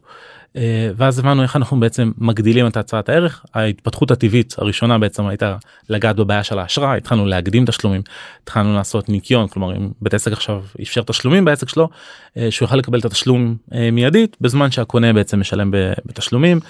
Uh, 0.56 0.58
ואז 0.96 1.18
הבנו 1.18 1.42
איך 1.42 1.56
אנחנו 1.56 1.80
בעצם 1.80 2.12
מגדילים 2.18 2.66
את 2.66 2.76
הצעת 2.76 3.08
הערך. 3.08 3.44
ההתפתחות 3.54 4.10
הטבעית 4.10 4.54
הראשונה 4.58 4.98
בעצם 4.98 5.26
הייתה 5.26 5.56
לגעת 5.88 6.16
בבעיה 6.16 6.44
של 6.44 6.58
האשראי 6.58 6.96
התחלנו 6.96 7.26
להקדים 7.26 7.64
תשלומים 7.66 8.02
התחלנו 8.42 8.74
לעשות 8.74 9.08
ניקיון 9.08 9.48
כלומר 9.48 9.76
אם 9.76 9.88
בית 10.00 10.14
עסק 10.14 10.32
עכשיו 10.32 10.62
אפשר 10.82 11.02
תשלומים 11.02 11.44
בעסק 11.44 11.68
שלו 11.68 11.88
אה, 12.36 12.50
שהוא 12.50 12.66
יוכל 12.66 12.76
לקבל 12.76 12.98
את 12.98 13.04
התשלום 13.04 13.56
אה, 13.74 13.90
מיידית 13.90 14.36
בזמן 14.40 14.70
שהקונה 14.70 15.12
בעצם 15.12 15.40
משלם 15.40 15.70
בתשלומים 16.06 16.60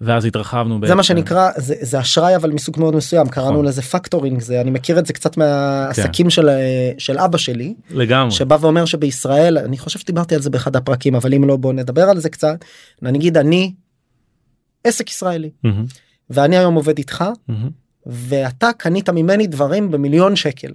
ואז 0.00 0.24
התרחבנו 0.24 0.74
זה 0.74 0.80
בעצם. 0.80 0.96
מה 0.96 1.02
שנקרא 1.02 1.50
זה, 1.56 1.74
זה 1.80 2.00
אשראי 2.00 2.36
אבל 2.36 2.50
מסוג 2.50 2.80
מאוד 2.80 2.94
מסוים 2.94 3.28
קראנו 3.28 3.52
נכון. 3.52 3.64
לזה 3.64 3.82
פקטורינג 3.82 4.40
זה 4.40 4.60
אני 4.60 4.70
מכיר 4.70 4.98
את 4.98 5.06
זה 5.06 5.12
קצת 5.12 5.36
מהעסקים 5.36 6.30
של 6.30 6.48
אה, 6.48 6.92
של 6.98 7.18
אבא 7.18 7.38
שלי 7.38 7.74
לגמרי 7.90 8.30
שבא 8.30 8.56
ואומר 8.60 8.84
שבישראל 8.84 9.58
אני 9.58 9.78
חושב 9.78 9.98
שדיברתי 9.98 10.34
על 10.34 10.42
זה 10.42 10.50
באחד 10.50 10.76
הפרקים 10.76 11.14
אבל 11.14 11.34
אם 11.34 11.44
לא 11.44 11.56
בוא 11.56 11.72
נדבר 11.72 12.02
על 12.02 12.20
זה 12.20 12.28
קצת 12.28 12.64
נגיד 13.02 13.36
אני 13.36 13.72
עסק 14.84 15.10
ישראלי 15.10 15.50
מהמם, 15.64 15.84
ואני 16.30 16.58
היום 16.58 16.74
עובד 16.74 16.98
איתך 16.98 17.24
מהמם. 17.48 17.70
ואתה 18.06 18.70
קנית 18.78 19.10
ממני 19.10 19.46
דברים 19.46 19.90
במיליון 19.90 20.36
שקל. 20.36 20.72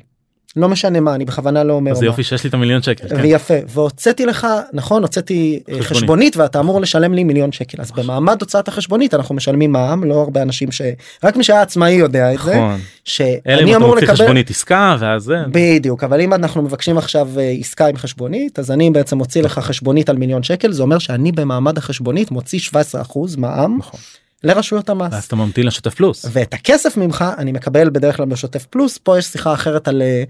לא 0.55 0.69
משנה 0.69 0.99
מה 0.99 1.15
אני 1.15 1.25
בכוונה 1.25 1.63
לא 1.63 1.73
אומר 1.73 1.91
אז 1.91 1.99
מה. 1.99 2.05
יופי 2.05 2.23
שיש 2.23 2.43
לי 2.43 2.49
את 2.49 2.53
המיליון 2.53 2.81
שקל. 2.81 3.09
כן. 3.09 3.21
ויפה 3.21 3.53
והוצאתי 3.67 4.25
לך 4.25 4.47
נכון 4.73 5.01
הוצאתי 5.01 5.59
אה, 5.69 5.73
חשבונית. 5.73 5.87
חשבונית 5.87 6.37
ואתה 6.37 6.59
אמור 6.59 6.81
לשלם 6.81 7.13
לי 7.13 7.23
מיליון 7.23 7.51
שקל 7.51 7.81
אז 7.81 7.91
במעמד 7.91 8.41
הוצאת 8.41 8.67
החשבונית 8.67 9.13
אנחנו 9.13 9.35
משלמים 9.35 9.71
מע"מ 9.71 10.03
לא 10.03 10.21
הרבה 10.21 10.41
אנשים 10.41 10.71
שרק 10.71 11.35
מי 11.35 11.43
שהיה 11.43 11.61
עצמאי 11.61 11.91
יודע 11.91 12.33
את 12.33 12.39
זה 12.39 12.55
נכון. 12.55 12.79
שאני 13.05 13.75
אמור 13.75 13.95
לקבל 13.95 14.13
חשבונית 14.13 14.49
עסקה 14.49 14.95
ואז 14.99 15.23
זה. 15.23 15.37
בדיוק 15.51 16.03
אבל 16.03 16.21
אם 16.21 16.33
אנחנו 16.33 16.61
מבקשים 16.61 16.97
עכשיו 16.97 17.29
אה, 17.37 17.55
עסקה 17.59 17.87
עם 17.87 17.97
חשבונית 17.97 18.59
אז 18.59 18.71
אני 18.71 18.89
בעצם 18.89 19.17
מוציא 19.17 19.41
לך 19.41 19.59
חשבונית 19.59 20.09
על 20.09 20.17
מיליון 20.17 20.43
שקל 20.43 20.71
זה 20.71 20.81
אומר 20.81 20.99
שאני 20.99 21.31
במעמד 21.31 21.77
החשבונית 21.77 22.31
מוציא 22.31 22.59
17% 22.59 22.69
מע"מ 23.37 23.77
נכון. 23.79 23.99
לרשויות 24.43 24.89
המס. 24.89 25.13
ואז 25.13 25.25
אתה 25.25 25.35
ממתין 25.35 25.67
לשוטף 25.67 25.93
פלוס. 25.93 26.25
ואת 26.31 26.53
הכסף 26.53 26.97
ממך 26.97 27.25
אני 27.37 27.51
מקבל 27.51 27.89
בדרך 27.89 28.17
כלל 28.17 28.25
בשוטף 28.25 28.65
פלוס 28.65 28.97
פה 28.97 29.17
יש 29.17 29.25
שיחה 29.25 29.53
אחרת 29.53 29.87
על 29.87 30.01
אה, 30.01 30.23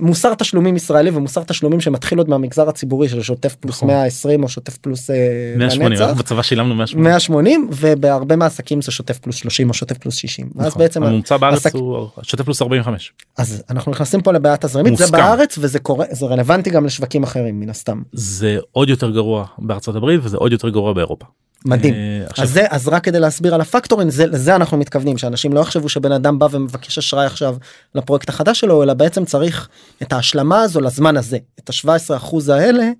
מוסר 0.00 0.34
תשלומים 0.34 0.76
ישראלי 0.76 1.10
ומוסר 1.10 1.42
תשלומים 1.42 1.80
שמתחיל 1.80 2.18
עוד 2.18 2.28
מהמגזר 2.28 2.68
הציבורי 2.68 3.08
של 3.08 3.22
שוטף 3.22 3.54
פלוס 3.54 3.76
נכון. 3.76 3.88
120 3.88 4.42
או 4.42 4.48
שוטף 4.48 4.76
פלוס 4.76 5.10
אה, 5.10 5.16
180 5.56 5.92
לנצח. 5.92 6.02
אנחנו 6.02 6.18
בצבא 6.18 6.42
שילמנו 6.42 6.74
180. 6.74 7.04
180 7.04 7.68
ובהרבה 7.72 8.36
מהעסקים 8.36 8.82
זה 8.82 8.92
שוטף 8.92 9.18
פלוס 9.18 9.36
30 9.36 9.68
או 9.68 9.74
שוטף 9.74 9.98
פלוס 9.98 10.14
60 10.14 10.50
ואז 10.54 10.66
נכון. 10.66 10.82
בעצם 10.82 11.02
הממוצע 11.02 11.36
בארץ 11.36 11.66
הוא 11.66 12.08
שוטף 12.22 12.44
פלוס 12.44 12.62
45. 12.62 13.12
אז 13.38 13.62
אנחנו 13.70 13.92
נכנסים 13.92 14.22
פה 14.22 14.32
לבעיה 14.32 14.56
תזרימית 14.56 14.96
זה. 14.96 15.06
בארץ 15.10 15.58
וזה 15.58 15.78
קורה 15.78 16.06
זה 16.10 16.26
רלוונטי 16.26 16.70
גם 16.70 16.86
לשווקים 16.86 17.22
אחרים 17.22 17.60
מן 17.60 17.70
הסתם 17.70 18.02
זה 18.12 18.58
עוד 18.72 18.88
יותר 18.88 19.10
גרוע 19.10 19.46
בארצות 19.58 19.96
הברית 19.96 20.20
וזה 20.24 20.36
עוד 20.36 20.52
יותר 20.52 20.68
גרוע 20.68 20.92
באירופה. 20.92 21.26
מדהים. 21.64 21.94
אה, 21.94 22.26
עכשיו, 22.26 22.44
אז 22.44 22.52
זה 22.52 22.64
אז 22.70 22.88
רק 22.88 23.04
כדי 23.04 23.20
להסביר 23.20 23.54
על 23.54 23.60
הפקטורים 23.60 24.10
זה 24.10 24.26
לזה 24.26 24.56
אנחנו 24.56 24.76
מתכוונים 24.76 25.18
שאנשים 25.18 25.52
לא 25.52 25.60
יחשבו 25.60 25.88
שבן 25.88 26.12
אדם 26.12 26.38
בא 26.38 26.48
ומבקש 26.50 26.98
אשראי 26.98 27.26
עכשיו 27.26 27.56
לפרויקט 27.94 28.28
החדש 28.28 28.60
שלו 28.60 28.82
אלא 28.82 28.94
בעצם 28.94 29.24
צריך 29.24 29.68
את 30.02 30.12
ההשלמה 30.12 30.62
הזו 30.62 30.80
לזמן 30.80 31.16
הזה 31.16 31.38
את 31.58 31.70
ה-17 31.70 32.16
אחוז 32.16 32.48
האלה 32.48 32.90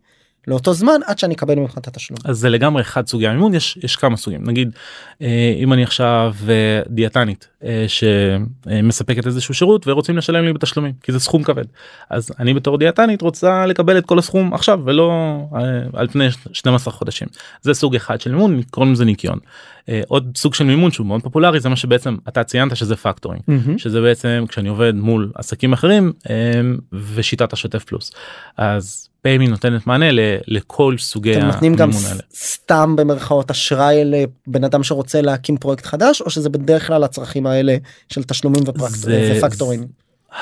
לאותו 0.47 0.75
זמן 0.75 1.01
עד 1.07 1.19
שאני 1.19 1.35
אקבל 1.35 1.55
ממך 1.55 1.79
את 1.79 1.89
התשלום. 1.89 2.19
אז 2.25 2.39
זה 2.39 2.49
לגמרי 2.49 2.83
אחד 2.83 3.07
סוגי 3.07 3.27
המימון 3.27 3.55
יש 3.55 3.79
יש 3.83 3.97
כמה 3.97 4.17
סוגים 4.17 4.45
נגיד 4.45 4.71
אה, 5.23 5.55
אם 5.59 5.73
אני 5.73 5.83
עכשיו 5.83 6.35
אה, 6.49 6.81
דיאטנית 6.89 7.49
אה, 7.65 7.85
שמספקת 7.89 9.27
איזשהו 9.27 9.55
שירות 9.55 9.89
ורוצים 9.89 10.17
לשלם 10.17 10.45
לי 10.45 10.53
בתשלומים 10.53 10.93
כי 11.03 11.13
זה 11.13 11.21
סכום 11.21 11.43
כבד 11.43 11.65
אז 12.11 12.31
אני 12.39 12.55
בתור 12.55 12.79
דיאטנית 12.79 13.23
רוצה 13.23 13.67
לקבל 13.67 13.99
את 13.99 14.07
כל 14.07 14.19
הסכום 14.19 14.55
עכשיו 14.55 14.81
ולא 14.85 15.13
על 15.93 16.09
פני 16.09 16.29
12 16.53 16.95
חודשים 16.95 17.29
זה 17.63 17.75
סוג 17.75 17.95
אחד 17.95 18.21
של 18.21 18.33
מימון 18.33 18.63
קוראים 18.71 18.93
לזה 18.93 19.05
ניקיון. 19.05 19.39
עוד 20.09 20.33
סוג 20.37 20.55
של 20.55 20.65
מימון 20.65 20.91
שהוא 20.91 21.07
מאוד 21.07 21.23
פופולרי 21.23 21.61
זה 21.61 21.69
מה 21.69 21.77
שבעצם 21.77 22.17
אתה 22.29 22.45
ציינת 22.45 22.77
שזה 22.77 22.97
פקטורינג 22.97 23.41
מהמם. 23.49 23.79
שזה 23.79 24.01
בעצם 24.01 24.45
כשאני 24.49 24.69
עובד 24.69 24.95
מול 24.95 25.33
עסקים 25.35 25.73
אחרים 25.73 26.13
ושיטת 26.93 27.53
השוטף 27.53 27.85
פלוס 27.85 28.13
אז 28.57 29.09
פיימי 29.25 29.47
נותנת 29.47 29.87
מענה 29.87 30.13
ל- 30.13 30.19
לכל 30.49 30.95
סוגי 30.99 31.37
אתם 31.39 31.47
נותנים 31.47 31.75
גם 31.75 31.89
המימון 31.91 32.05
האלה. 32.11 32.21
סתם 32.37 32.97
במרכאות 32.97 33.51
אשראי 33.51 34.03
לבן 34.05 34.65
אדם 34.65 34.83
שרוצה 34.83 35.21
להקים 35.21 35.57
פרויקט 35.57 35.87
חדש 35.87 36.21
או 36.21 36.31
שזה 36.31 36.49
בדרך 36.49 36.87
כלל 36.87 37.05
הצרכים 37.05 37.47
האלה 37.47 37.77
של 38.09 38.23
תשלומים 38.23 38.63
ופקט- 38.67 38.89
זה- 38.95 39.35
ופקטורינג. 39.39 39.87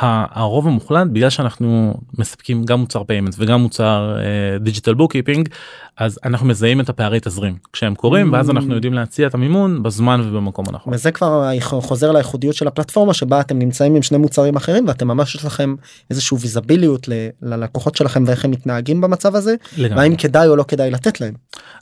הרוב 0.00 0.66
המוחלט 0.66 1.06
בגלל 1.12 1.30
שאנחנו 1.30 1.94
מספקים 2.18 2.64
גם 2.64 2.80
מוצר 2.80 3.04
payment 3.04 3.34
וגם 3.38 3.60
מוצר 3.60 4.16
digital 4.60 4.94
bookkeeping 4.94 5.48
אז 5.96 6.18
אנחנו 6.24 6.46
מזהים 6.46 6.80
את 6.80 6.88
הפערי 6.88 7.18
תזרים 7.20 7.56
כשהם 7.72 7.94
קורים 7.94 8.32
ואז 8.32 8.48
Mm. 8.48 8.52
אנחנו 8.52 8.74
יודעים 8.74 8.92
להציע 8.94 9.26
את 9.26 9.34
המימון 9.34 9.82
בזמן 9.82 10.20
ובמקום 10.24 10.64
הנכון. 10.68 10.94
וזה 10.94 11.12
כבר 11.12 11.50
חוזר 11.80 12.12
לייחודיות 12.12 12.54
של 12.54 12.66
הפלטפורמה 12.66 13.14
שבה 13.14 13.40
אתם 13.40 13.58
נמצאים 13.58 13.94
עם 13.94 14.02
שני 14.02 14.18
מוצרים 14.18 14.56
אחרים 14.56 14.88
ואתם 14.88 15.08
ממש 15.08 15.34
יש 15.34 15.44
לכם 15.44 15.74
איזשהו 16.10 16.40
visibility 16.40 17.08
ללקוחות 17.42 17.96
שלכם 17.96 18.24
ואיך 18.26 18.44
הם 18.44 18.50
מתנהגים 18.50 19.00
במצב 19.00 19.36
הזה 19.36 19.54
לגמרי. 19.76 19.98
והאם 19.98 20.16
כדאי 20.16 20.48
או 20.48 20.56
לא 20.56 20.62
כדאי 20.62 20.90
לתת 20.90 21.20
להם. 21.20 21.34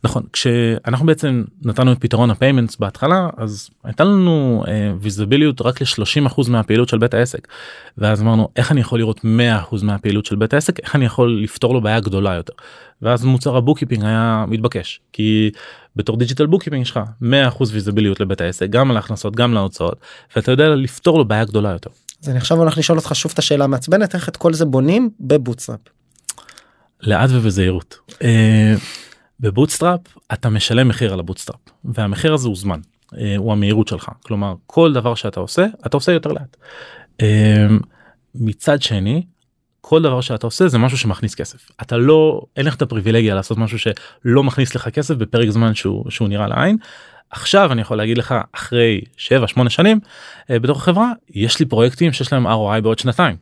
נכון 0.04 0.22
כשאנחנו 0.32 1.06
בעצם 1.06 1.44
נתנו 1.62 1.92
את 1.92 1.98
פתרון 2.00 2.30
ה 2.30 2.35
payments 2.35 2.76
בהתחלה 2.76 3.28
אז 3.36 3.70
הייתה 3.84 4.04
לנו 4.04 4.64
visibility 5.00 5.62
רק 5.62 5.80
ל-30% 5.82 6.50
מהפעילות 6.50 6.88
של 6.88 6.98
בית 6.98 7.14
העסק 7.14 7.48
ואז 8.00 8.22
אמרנו 8.22 8.48
איך 8.56 8.72
אני 8.72 8.80
יכול 8.80 8.98
לראות 8.98 9.20
100% 9.70 9.84
מהפעילות 9.84 10.26
של 10.26 10.36
בית 10.36 10.54
העסק 10.54 10.80
איך 10.80 10.96
אני 10.96 11.04
יכול 11.04 11.40
לפתור 11.42 11.74
לו 11.74 11.80
בעיה 11.80 12.00
גדולה 12.00 12.34
יותר 12.34 12.52
ואז 13.02 13.24
מוצר 13.24 13.56
ה 13.56 13.60
bookkeeping 13.60 14.04
היה 14.04 14.44
מתבקש 14.48 15.00
כי 15.12 15.50
בתור 15.96 16.16
digital 16.16 16.46
bookkeeping 16.46 16.82
יש 16.82 16.90
לך 16.90 17.00
100% 17.22 17.24
visibility 17.60 18.20
לבית 18.20 18.40
העסק 18.40 18.70
גם 18.70 18.90
על 18.90 18.96
ההכנסות 18.96 19.36
גם 19.36 19.54
להוצאות 19.54 20.00
ואתה 20.36 20.50
יודע 20.50 20.68
לפתור 20.68 21.18
לו 21.18 21.24
בעיה 21.24 21.44
גדולה 21.44 21.70
יותר. 21.70 21.90
אז 22.22 22.28
אני 22.28 22.38
עכשיו 22.38 22.58
הולך 22.58 22.78
לשאול 22.78 22.98
אותך 22.98 23.14
שוב 23.14 23.32
את 23.32 23.38
השאלה 23.38 23.64
המעצבנת 23.64 24.14
איך 24.14 24.28
את 24.28 24.36
כל 24.36 24.54
זה 24.54 24.64
בונים 24.64 25.10
בבוטסטראפ. 25.20 25.80
לאט 27.02 27.30
ובזהירות. 27.32 27.98
אה, 28.22 28.74
ב 29.40 29.46
bootstrap 29.46 30.00
אתה 30.32 30.48
משלם 30.48 30.88
מחיר 30.88 31.12
על 31.12 31.20
ה 31.20 31.24
bootstrap 31.24 31.60
והמחיר 31.84 32.34
הזה 32.34 32.48
הוא 32.48 32.56
זמן 32.56 32.80
אה, 33.18 33.34
הוא 33.36 33.52
המהירות 33.52 33.88
שלך 33.88 34.08
כלומר 34.22 34.54
כל 34.66 34.92
דבר 34.92 35.14
שאתה 35.14 35.40
עושה 35.40 35.66
אתה 35.86 35.96
עושה 35.96 36.12
יותר 36.12 36.32
לאט. 36.32 36.56
אה, 37.22 37.66
מצד 38.34 38.82
שני 38.82 39.22
כל 39.80 40.02
דבר 40.02 40.20
שאתה 40.20 40.46
עושה 40.46 40.68
זה 40.68 40.78
משהו 40.78 40.98
שמכניס 40.98 41.34
כסף 41.34 41.70
אתה 41.82 41.96
לא 41.96 42.42
אין 42.56 42.66
לך 42.66 42.74
את 42.74 42.82
הפריבילגיה 42.82 43.34
לעשות 43.34 43.58
משהו 43.58 43.78
שלא 43.78 44.42
מכניס 44.42 44.74
לך 44.74 44.88
כסף 44.88 45.14
בפרק 45.14 45.50
זמן 45.50 45.74
שהוא 45.74 46.10
שהוא 46.10 46.28
נראה 46.28 46.48
לעין. 46.48 46.76
עכשיו 47.30 47.72
אני 47.72 47.80
יכול 47.80 47.96
להגיד 47.96 48.18
לך 48.18 48.34
אחרי 48.52 49.00
7-8 49.16 49.68
שנים 49.68 50.00
אה, 50.50 50.58
בתוך 50.58 50.78
החברה 50.82 51.12
יש 51.30 51.60
לי 51.60 51.66
פרויקטים 51.66 52.12
שיש 52.12 52.32
להם 52.32 52.46
ROI 52.46 52.80
בעוד 52.82 52.98
שנתיים. 52.98 53.36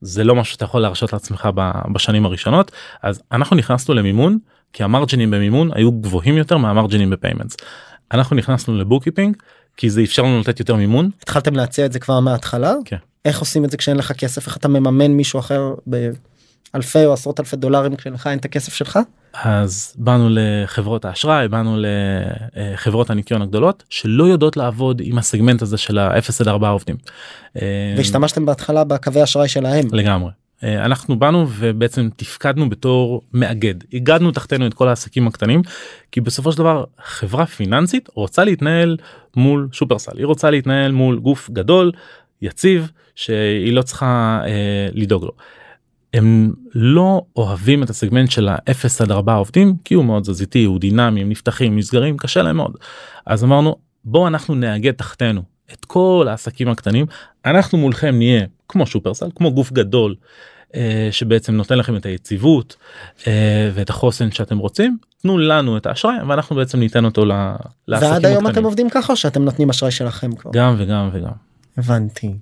זה 0.00 0.24
לא 0.24 0.34
משהו 0.34 0.52
שאתה 0.52 0.64
יכול 0.64 0.80
להרשות 0.80 1.12
לעצמך 1.12 1.48
בשנים 1.92 2.26
הראשונות 2.26 2.72
אז 3.02 3.22
אנחנו 3.32 3.56
נכנסנו 3.56 3.94
למימון 3.94 4.38
כי 4.72 4.82
ה 4.82 4.87
margin-ים 4.87 5.30
במימון 5.30 5.70
היו 5.74 5.92
גבוהים 5.92 6.36
יותר 6.36 6.56
מה 6.56 6.66
margin-ים 6.66 7.10
ב 7.10 7.15
payments. 7.15 7.56
אנחנו 8.12 8.36
נכנסנו 8.36 8.78
ל 8.78 8.83
bookkeeping 8.83 9.36
כי 9.76 9.90
זה 9.90 10.02
אפשר 10.02 10.22
לנו 10.22 10.40
לתת 10.40 10.60
יותר 10.60 10.74
מימון 10.74 11.10
התחלתם 11.22 11.56
להציע 11.56 11.86
את 11.86 11.92
זה 11.92 11.98
כבר 11.98 12.20
מההתחלה? 12.20 12.72
כן. 12.84 12.96
איך 13.24 13.40
עושים 13.40 13.64
את 13.64 13.70
זה 13.70 13.76
כשאין 13.76 13.96
לך 13.96 14.12
כסף 14.12 14.46
איך 14.46 14.56
אתה 14.56 14.68
מממן 14.68 15.10
מישהו 15.12 15.40
אחר 15.40 15.74
באלפי 15.86 17.04
או 17.04 17.12
עשרות 17.12 17.40
אלפי 17.40 17.56
דולרים 17.56 17.96
כשלך 17.96 18.26
אין 18.26 18.38
את 18.38 18.44
הכסף 18.44 18.74
שלך? 18.74 18.98
אז 19.34 19.94
באנו 19.98 20.28
לחברות 20.30 21.04
האשראי 21.04 21.48
באנו 21.48 21.76
לחברות 21.78 23.10
הניקיון 23.10 23.42
הגדולות 23.42 23.82
שלא 23.90 24.24
יודעות 24.24 24.56
לעבוד 24.56 25.02
עם 25.04 25.18
הסגמנט 25.18 25.62
הזה 25.62 25.76
של 25.76 25.98
ה-0 25.98 26.30
עד 26.40 26.48
4 26.48 26.68
עובדים. 26.68 26.96
אה, 27.62 27.94
והשתמשתם 27.96 28.46
בהתחלה 28.46 28.84
בקווי 28.84 29.22
אשראי 29.22 29.48
שלהם. 29.48 29.84
לגמרי. 29.92 30.30
אה, 30.64 30.84
אנחנו 30.84 31.18
באנו 31.18 31.46
ובעצם 31.48 32.08
תפקדנו 32.16 32.70
בתור 32.70 33.22
מאגד 33.32 33.74
הגדנו 33.92 34.30
תחתנו 34.30 34.66
את 34.66 34.74
כל 34.74 34.88
העסקים 34.88 35.26
הקטנים 35.26 35.62
כי 36.12 36.20
בסופו 36.20 36.52
של 36.52 36.58
דבר 36.58 36.84
חברה 37.04 37.46
פיננסית 37.46 38.08
רוצה 38.14 38.44
להתנהל 38.44 38.96
מול 39.36 39.68
שופרסל 39.72 40.18
היא 40.18 40.26
רוצה 40.26 40.50
להתנהל 40.50 40.92
מול 40.92 41.18
גוף 41.18 41.50
גדול 41.50 41.92
יציב 42.42 42.90
שהיא 43.14 43.72
לא 43.72 43.82
צריכה 43.82 44.40
אה, 44.46 44.88
לדאוג 44.92 45.24
לו. 45.24 45.32
הם 46.14 46.52
לא 46.74 47.22
אוהבים 47.36 47.82
את 47.82 47.90
הסגמנט 47.90 48.30
של 48.30 48.48
ה-0 48.48 49.02
עד 49.02 49.10
4 49.10 49.34
עובדים 49.34 49.76
כי 49.84 49.94
הוא 49.94 50.04
מאוד 50.04 50.22
תזזיתי 50.22 50.64
הוא 50.64 50.80
דינמי 50.80 51.20
הם 51.20 51.28
נפתחים 51.28 51.78
נסגרים 51.78 52.16
קשה 52.16 52.42
להם 52.42 52.56
מאוד 52.56 52.76
אז 53.26 53.44
אמרנו 53.44 53.76
בואו 54.04 54.26
אנחנו 54.26 54.54
נאגד 54.54 54.92
תחתנו 54.92 55.42
את 55.72 55.84
כל 55.84 56.26
העסקים 56.30 56.68
הקטנים 56.68 57.06
אנחנו 57.44 57.78
מולכם 57.78 58.14
נהיה 58.14 58.46
כמו 58.68 58.86
שופרסל 58.86 59.26
כמו 59.34 59.52
גוף 59.52 59.72
גדול 59.72 60.14
אה, 60.74 61.08
שבעצם 61.10 61.54
נותן 61.54 61.78
לכם 61.78 61.96
את 61.96 62.06
היציבות 62.06 62.76
אה, 63.26 63.70
ואת 63.74 63.90
החוסן 63.90 64.30
שאתם 64.30 64.58
רוצים 64.58 64.96
תנו 65.22 65.38
לנו 65.38 65.76
את 65.76 65.86
האשראי 65.86 66.16
ואנחנו 66.28 66.56
בעצם 66.56 66.78
ניתן 66.78 67.04
אותו 67.04 67.24
לעסקים 67.88 68.12
ועד 68.12 68.26
היום 68.26 68.38
אתם 68.38 68.46
הקטנים. 68.46 68.64
עובדים 68.64 68.90
ככה 68.90 69.12
או 69.12 69.16
שאתם 69.16 69.44
נותנים 69.44 69.70
אשראי 69.70 69.90
שלכם 69.90 70.32
כבר? 70.32 70.50
גם 70.54 70.74
וגם 70.78 71.10
וגם. 71.12 71.51
הבנתי. 71.78 72.34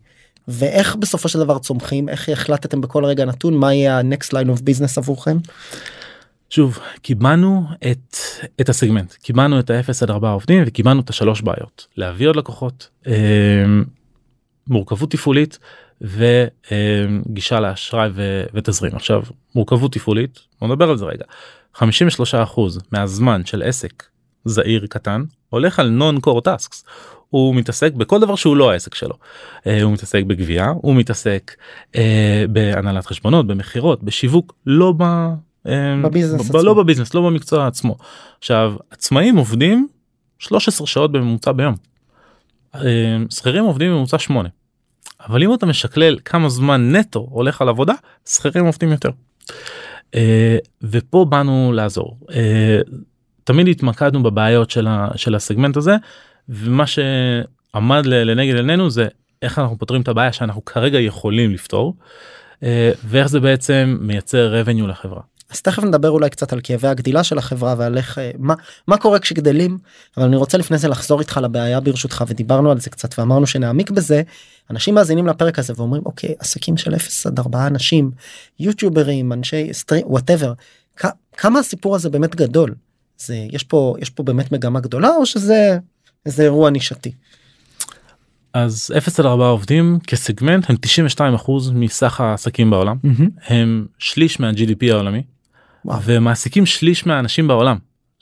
ואיך 0.48 0.96
בסופו 0.96 1.28
של 1.28 1.38
דבר 1.38 1.58
צומחים? 1.58 2.08
איך 2.08 2.28
החלטתם 2.28 2.80
בכל 2.80 3.04
רגע 3.04 3.24
נתון 3.24 3.54
מה 3.54 3.74
יהיה 3.74 3.98
ה-next 3.98 4.28
line 4.32 4.48
of 4.48 4.60
business 4.60 4.92
עבורכם? 4.96 5.36
שוב 6.50 6.78
קיבלנו 7.02 7.64
את 7.90 8.16
את 8.60 8.68
הסגמנט. 8.68 9.12
קיבלנו 9.12 9.60
את 9.60 9.70
ה-0 9.70 9.92
עד 10.02 10.10
4 10.10 10.30
עובדים 10.30 10.62
וקיבלנו 10.66 11.00
את 11.00 11.10
השלוש 11.10 11.42
בעיות. 11.42 11.86
להביא 11.96 12.28
עוד 12.28 12.36
לקוחות 12.36 12.88
אה, 13.06 13.12
מורכבות 14.66 15.10
תפעולית 15.10 15.58
וגישה 16.00 17.60
לאשראי 17.60 18.10
ו- 18.14 18.44
ותזרים. 18.54 18.96
עכשיו 18.96 19.22
מורכבות 19.54 19.92
תפעולית 19.92 20.38
בוא 20.60 20.68
נדבר 20.68 20.90
על 20.90 20.96
זה 20.96 21.04
רגע. 21.04 21.24
53% 21.76 21.82
מהזמן 22.92 23.44
של 23.44 23.62
עסק 23.62 24.04
זעיר 24.44 24.86
קטן 24.86 25.22
הולך 25.48 25.78
על 25.78 25.88
נון 25.88 26.20
קור 26.20 26.40
טאסקס. 26.40 26.84
הוא 27.28 27.54
מתעסק 27.54 27.92
בכל 27.92 28.20
דבר 28.20 28.36
שהוא 28.36 28.56
לא 28.56 28.70
העסק 28.70 28.94
שלו. 28.94 29.14
אה, 29.66 29.82
הוא 29.82 29.92
מתעסק 29.92 30.22
בגבייה 30.24 30.72
הוא 30.76 30.94
מתעסק 30.94 31.54
אה, 31.96 32.44
בהנהלת 32.50 33.06
חשבונות 33.06 33.46
במכירות 33.46 34.02
בשיווק 34.04 34.54
לא 34.66 34.92
ב... 34.96 35.02
אה, 35.66 35.96
בביזנס 36.02 36.40
ב- 36.40 36.44
עצמו. 36.44 36.62
לא 36.62 36.74
בביזנס 36.74 37.14
לא 37.14 37.20
במקצוע 37.20 37.66
עצמו. 37.66 37.96
עכשיו 38.38 38.74
עצמאים 38.90 39.36
עובדים 39.36 39.88
13 40.38 40.86
שעות 40.86 41.12
בממוצע 41.12 41.52
ביום. 41.52 41.74
אה, 42.74 42.80
שכירים 43.30 43.64
עובדים 43.64 43.90
בממוצע 43.92 44.18
8. 44.18 44.48
אבל 45.26 45.42
אם 45.42 45.54
אתה 45.54 45.66
משקלל 45.66 46.18
כמה 46.24 46.48
זמן 46.48 46.96
נטו 46.96 47.26
הולך 47.30 47.62
על 47.62 47.68
עבודה 47.68 47.94
שכירים 48.28 48.66
עובדים 48.66 48.90
יותר. 48.90 49.10
אה, 50.14 50.58
ופה 50.82 51.26
באנו 51.28 51.72
לעזור 51.72 52.18
אה, 52.32 52.80
תמיד 53.50 53.68
התמקדנו 53.68 54.22
בבעיות 54.22 54.70
של, 54.70 54.86
ה, 54.86 55.08
של 55.16 55.34
הסגמנט 55.34 55.76
הזה 55.76 55.96
ומה 56.48 56.84
שעמד 56.86 58.06
לנגד 58.06 58.54
עינינו 58.56 58.90
זה 58.90 59.08
איך 59.42 59.58
אנחנו 59.58 59.78
פותרים 59.78 60.02
את 60.02 60.08
הבעיה 60.08 60.32
שאנחנו 60.32 60.64
כרגע 60.64 61.00
יכולים 61.00 61.50
לפתור 61.50 61.94
אה, 62.62 62.92
ואיך 63.04 63.26
זה 63.26 63.40
בעצם 63.40 63.98
מייצר 64.00 64.62
revenue 64.62 64.86
לחברה. 64.86 65.20
אז 65.50 65.62
תכף 65.62 65.84
נדבר 65.84 66.10
אולי 66.10 66.30
קצת 66.30 66.52
על 66.52 66.60
כאבי 66.62 66.88
הגדילה 66.88 67.24
של 67.24 67.38
החברה 67.38 67.74
ועל 67.78 67.96
איך 67.96 68.18
אה, 68.18 68.30
מה 68.38 68.54
מה 68.86 68.96
קורה 68.96 69.18
כשגדלים 69.18 69.78
אבל 70.16 70.26
אני 70.26 70.36
רוצה 70.36 70.58
לפני 70.58 70.78
זה 70.78 70.88
לחזור 70.88 71.20
איתך 71.20 71.40
לבעיה 71.42 71.80
ברשותך 71.80 72.24
ודיברנו 72.28 72.70
על 72.70 72.80
זה 72.80 72.90
קצת 72.90 73.18
ואמרנו 73.18 73.46
שנעמיק 73.46 73.90
בזה. 73.90 74.22
אנשים 74.70 74.94
מאזינים 74.94 75.26
לפרק 75.26 75.58
הזה 75.58 75.72
ואומרים 75.76 76.02
אוקיי 76.06 76.34
עסקים 76.38 76.76
של 76.76 76.94
0 76.94 77.26
עד 77.26 77.38
4 77.38 77.66
אנשים 77.66 78.10
יוטיוברים 78.60 79.32
אנשי 79.32 79.72
stream 79.72 80.06
whatever 80.06 80.52
כמה 81.36 81.58
הסיפור 81.58 81.94
הזה 81.94 82.10
באמת 82.10 82.36
גדול 82.36 82.74
זה 83.20 83.46
יש 83.50 83.62
פה 83.64 83.94
יש 84.00 84.10
פה 84.10 84.22
באמת 84.22 84.52
מגמה 84.52 84.80
גדולה 84.80 85.08
או 85.16 85.26
שזה 85.26 85.78
איזה 86.26 86.42
אירוע 86.42 86.70
נישתי. 86.70 87.12
אז 88.54 88.90
0 88.98 89.20
עד 89.20 89.26
4 89.26 89.46
עובדים 89.46 89.98
כסגמנט 90.06 90.70
הם 90.70 90.76
92 90.80 91.34
אחוז 91.34 91.70
מסך 91.74 92.20
העסקים 92.20 92.70
בעולם 92.70 92.96
Mm-hmm. 93.04 93.52
הם 93.52 93.86
שליש 93.98 94.40
מה-GDP 94.40 94.92
העולמי 94.92 95.22
וואו. 95.84 95.98
ומעסיקים 96.04 96.66
שליש 96.66 97.06
מהאנשים 97.06 97.48
בעולם 97.48 97.76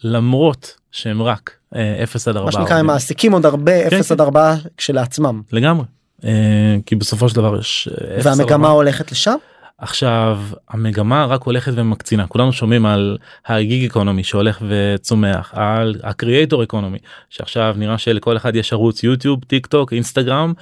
למרות 0.05 0.77
שהם 0.93 1.23
רק 1.23 1.51
אה, 1.77 2.03
0 2.03 2.29
עד 2.29 2.37
4 2.37 2.47
מה 2.47 2.53
שנקרא 2.53 2.77
הם. 2.79 2.87
מעסיקים 2.87 3.33
עוד 3.33 3.47
הרבה 3.47 3.87
0 3.87 4.09
כן. 4.09 4.15
עד 4.15 4.21
4 4.21 4.55
כשלעצמם 4.77 5.43
לגמרי 5.53 5.85
אה, 6.25 6.77
כי 6.87 6.97
בסופו 6.97 7.29
של 7.29 7.37
דבר 7.37 7.59
יש 7.61 7.89
אה, 7.91 8.17
0 8.19 8.27
עד 8.27 8.39
והמגמה 8.39 8.67
4. 8.67 8.69
הולכת 8.69 9.13
לשם 9.13 9.37
עכשיו 9.79 10.41
המגמה 10.69 11.27
רק 11.27 11.43
הולכת 11.43 11.73
ומקצינה. 11.75 12.27
כולנו 12.27 12.53
שומעים 12.53 12.87
על 12.87 13.19
ה 13.47 13.58
gig 13.58 13.91
economy 13.91 14.25
שהולך 14.25 14.63
וצומח 14.69 15.55
על 15.55 16.01
ה 16.03 16.10
creator 16.10 16.63
economy 16.63 16.99
שעכשיו 17.31 17.75
נראה 17.79 17.99
שלכל 17.99 18.37
אחד 18.37 18.57
יש 18.57 18.73
ערוץ 18.73 19.03
יוטיוב 19.03 19.45
טיק 19.45 19.67
טוק 19.67 19.93
אינסטגרם 19.93 20.53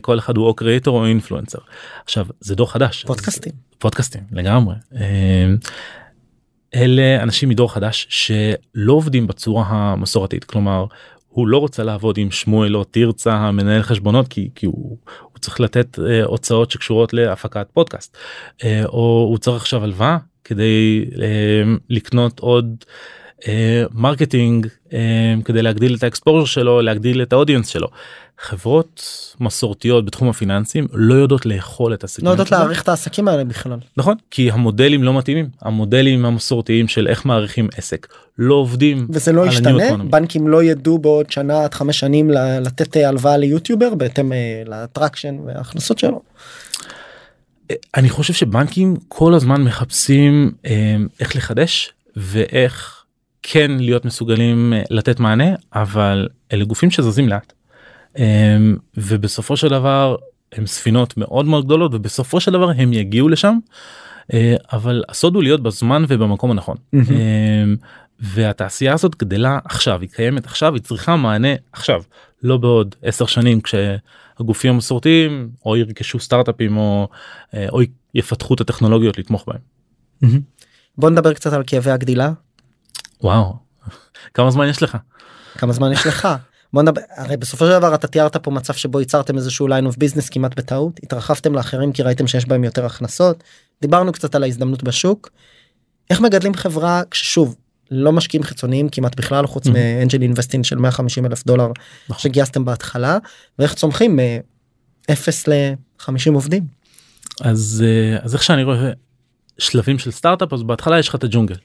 כל 0.00 0.18
אחד 0.18 0.36
הוא 0.36 0.46
או 0.46 0.54
creator 0.54 1.00
או 1.00 1.06
influencer 1.06 1.58
עכשיו 2.04 2.26
זה 2.40 2.54
דור 2.54 2.72
חדש. 2.72 3.04
פודקאסטים. 3.04 3.52
פודקאסטים 3.78 4.22
לגמרי. 4.32 4.74
אה, 4.96 5.46
אלה 6.74 7.22
אנשים 7.22 7.48
מדור 7.48 7.72
חדש 7.72 8.06
שלא 8.10 8.92
עובדים 8.92 9.26
בצורה 9.26 9.64
המסורתית. 9.68 10.44
כלומר 10.44 10.84
הוא 11.32 11.48
לא 11.48 11.58
רוצה 11.58 11.82
לעבוד 11.82 12.18
עם 12.18 12.30
שמואל 12.30 12.76
או 12.76 12.84
תרצה 12.84 13.34
המנהל 13.34 13.82
חשבונות 13.82 14.28
כי, 14.28 14.50
כי 14.54 14.66
הוא, 14.66 14.96
הוא 15.22 15.38
צריך 15.40 15.60
לתת 15.60 15.98
אה, 15.98 16.24
הוצאות 16.24 16.70
שקשורות 16.70 17.12
להפקת 17.12 17.66
פודקאסט. 17.72 18.16
אה, 18.64 18.84
או 18.84 19.26
הוא 19.30 19.38
צריך 19.38 19.56
עכשיו 19.56 19.84
הלוואה 19.84 20.18
כדי 20.44 21.04
אה, 21.22 21.62
לקנות 21.90 22.40
עוד 22.40 22.84
אה, 23.48 23.84
marketing 23.94 24.66
אה, 24.92 25.34
כדי 25.44 25.62
להגדיל 25.62 25.94
את 25.94 26.02
ה 26.02 26.07
exposure 26.07 26.44
שלו 26.44 26.80
להגדיל 26.80 27.22
את 27.22 27.32
ה 27.32 27.36
audience 27.36 27.68
שלו. 27.68 27.88
חברות 28.38 29.02
מסורתיות 29.40 30.04
בתחום 30.04 30.28
הפיננסים 30.28 30.86
לא 30.92 31.14
יודעות 31.14 31.46
לאכול 31.46 31.94
את 31.94 32.04
הסגנון 32.04 32.26
לא 32.26 32.32
יודעות 32.32 32.50
להעריך 32.50 32.82
את 32.82 32.88
העסקים 32.88 33.28
האלה 33.28 33.44
בכלל. 33.44 33.78
נכון 33.96 34.16
כי 34.30 34.50
המודלים 34.50 35.02
לא 35.02 35.18
מתאימים 35.18 35.48
המודלים 35.62 36.24
המסורתיים 36.24 36.88
של 36.88 37.08
איך 37.08 37.26
מעריכים 37.26 37.68
עסק 37.76 38.06
לא 38.38 38.54
עובדים 38.54 39.06
וזה 39.10 39.32
לא 39.32 39.46
ישתנה. 39.46 39.96
בנקים 40.10 40.48
לא 40.48 40.62
ידעו 40.62 40.98
בעוד 40.98 41.30
שנה 41.30 41.64
עד 41.64 41.74
חמש 41.74 41.98
שנים 41.98 42.30
לתת 42.60 42.96
אה, 42.96 43.08
הלוואה 43.08 43.36
ליוטיובר 43.36 43.94
בהתאם 43.94 44.32
לאטרקשן 44.66 45.36
וההכנסות 45.46 45.98
שלו. 45.98 46.22
אני 47.96 48.10
חושב 48.10 48.32
שבנקים 48.32 48.96
כל 49.08 49.34
הזמן 49.34 49.62
מחפשים 49.62 50.52
איך 51.20 51.36
לחדש 51.36 51.92
ואיך 52.16 53.01
כן 53.42 53.70
להיות 53.70 54.04
מסוגלים 54.04 54.72
אה, 54.72 54.82
לתת 54.90 55.20
מענה 55.20 55.54
אבל 55.74 56.28
אלה 56.52 56.64
גופים 56.64 56.90
שזזים 56.90 57.28
לאט. 57.28 57.52
אה, 58.18 58.56
ובסופו 58.96 59.56
של 59.56 59.68
דבר 59.68 60.16
הם 60.52 60.66
ספינות 60.66 61.16
מאוד 61.16 61.46
מאוד 61.46 61.64
גדולות 61.64 61.94
ובסופו 61.94 62.40
של 62.40 62.52
דבר 62.52 62.70
הם 62.70 62.92
יגיעו 62.92 63.28
לשם. 63.28 63.58
אה, 64.32 64.56
אבל 64.72 65.02
הסוד 65.08 65.34
הוא 65.34 65.42
להיות 65.42 65.62
בזמן 65.62 66.04
ובמקום 66.08 66.50
הנכון. 66.50 66.76
אה, 66.94 67.64
והתעשייה 68.20 68.94
הזאת 68.94 69.16
גדלה 69.16 69.58
עכשיו 69.64 70.00
היא 70.00 70.08
קיימת 70.08 70.46
עכשיו 70.46 70.74
היא 70.74 70.82
צריכה 70.82 71.16
מענה 71.16 71.54
עכשיו 71.72 72.02
לא 72.42 72.56
בעוד 72.56 72.94
עשר 73.02 73.26
שנים 73.26 73.60
כשהגופים 73.60 74.74
המסורתיים 74.74 75.48
או 75.66 75.76
ירכשו 75.76 76.18
סטארט-אפים 76.18 76.76
או, 76.76 77.08
אה, 77.54 77.66
או 77.68 77.80
יפתחו 78.14 78.54
את 78.54 78.60
הטכנולוגיות 78.60 79.18
לתמוך 79.18 79.44
בהם. 79.46 79.60
בוא 80.98 81.10
נדבר 81.10 81.32
קצת 81.32 81.52
על 81.52 81.62
כאבי 81.66 81.90
הגדילה 81.90 82.32
וואו 83.22 83.56
כמה 84.34 84.50
זמן 84.50 84.68
יש 84.68 84.82
לך 84.82 84.96
כמה 85.58 85.72
זמן 85.72 85.92
יש 85.92 86.06
לך. 86.06 86.28
בוא 86.72 86.82
נדבר 86.82 87.00
הרי 87.16 87.36
בסופו 87.36 87.66
של 87.66 87.78
דבר 87.78 87.94
אתה 87.94 88.06
תיארת 88.06 88.36
פה 88.36 88.50
מצב 88.50 88.74
שבו 88.74 89.00
ייצרתם 89.00 89.36
איזשהו 89.36 89.68
line 89.68 89.92
of 89.92 89.94
business 89.94 90.28
כמעט 90.30 90.56
בטעות 90.56 91.00
התרחבתם 91.02 91.54
לאחרים 91.54 91.92
כי 91.92 92.02
ראיתם 92.02 92.26
שיש 92.26 92.46
בהם 92.46 92.64
יותר 92.64 92.86
הכנסות 92.86 93.42
דיברנו 93.82 94.12
קצת 94.12 94.34
על 94.34 94.42
ההזדמנות 94.42 94.82
בשוק. 94.82 95.30
איך 96.10 96.20
מגדלים 96.20 96.54
חברה 96.54 97.02
כששוב 97.10 97.56
לא 97.90 98.12
משקיעים 98.12 98.44
חיצוניים 98.44 98.88
כמעט 98.88 99.16
בכלל 99.16 99.46
חוץ. 99.46 99.66
מאנג'ל 99.66 100.22
אינבסטין 100.22 100.64
של 100.64 100.78
150 100.78 101.26
אלף 101.26 101.46
דולר 101.46 101.68
נכון. 102.08 102.22
שגייסתם 102.22 102.64
בהתחלה 102.64 103.18
ואיך 103.58 103.74
צומחים 103.74 104.16
מ-0 104.16 105.12
ל-50 105.46 106.32
עובדים. 106.32 106.66
אז 107.40 107.84
אה, 107.86 108.18
אז 108.22 108.34
איך 108.34 108.42
שאני 108.42 108.62
רואה 108.62 108.90
שלבים 109.58 109.98
של 109.98 110.10
סטארט-אפ 110.10 110.52
אז 110.52 110.62
בהתחלה 110.62 110.98
יש 110.98 111.08
לך 111.08 111.14
את 111.14 111.24
הג'ונגל 111.24 111.56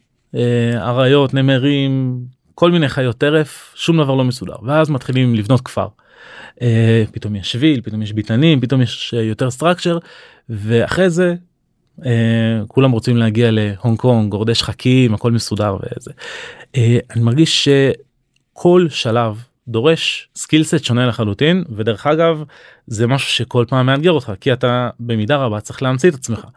אריות 0.75 1.33
נמרים 1.33 2.19
כל 2.55 2.71
מיני 2.71 2.89
חיות 2.89 3.17
טרף 3.17 3.73
שום 3.75 3.97
דבר 3.97 4.15
לא 4.15 4.23
מסודר 4.23 4.55
ואז 4.63 4.89
מתחילים 4.89 5.35
לבנות 5.35 5.61
כפר. 5.61 5.87
אה, 6.61 7.03
פתאום 7.11 7.35
יש 7.35 7.51
שביל 7.51 7.81
פתאום 7.81 8.01
יש 8.01 8.13
ביתנים 8.13 8.61
פתאום 8.61 8.81
יש 8.81 9.13
אה, 9.17 9.21
יותר 9.21 9.49
structure 9.49 9.97
ואחרי 10.49 11.09
זה 11.09 11.35
אה, 12.05 12.61
כולם 12.67 12.91
רוצים 12.91 13.17
להגיע 13.17 13.49
להונג 13.51 13.97
קונג 13.97 14.31
גורדי 14.31 14.55
שחקים 14.55 15.13
הכל 15.13 15.31
מסודר 15.31 15.75
וזה. 15.75 16.11
אה, 16.75 16.97
אני 17.15 17.23
מרגיש 17.23 17.69
שכל 17.69 18.87
שלב 18.89 19.43
דורש 19.67 20.29
skill 20.35 20.65
set 20.65 20.83
שונה 20.83 21.05
לחלוטין 21.07 21.63
ודרך 21.75 22.07
אגב 22.07 22.43
זה 22.87 23.07
משהו 23.07 23.29
שכל 23.29 23.65
פעם 23.69 23.85
מאתגר 23.85 24.11
אותך 24.11 24.31
כי 24.41 24.53
אתה 24.53 24.89
במידה 24.99 25.37
רבה 25.37 25.59
צריך 25.59 25.83
להמציא 25.83 26.09
את 26.09 26.15
עצמך 26.15 26.45
אה, 26.45 26.49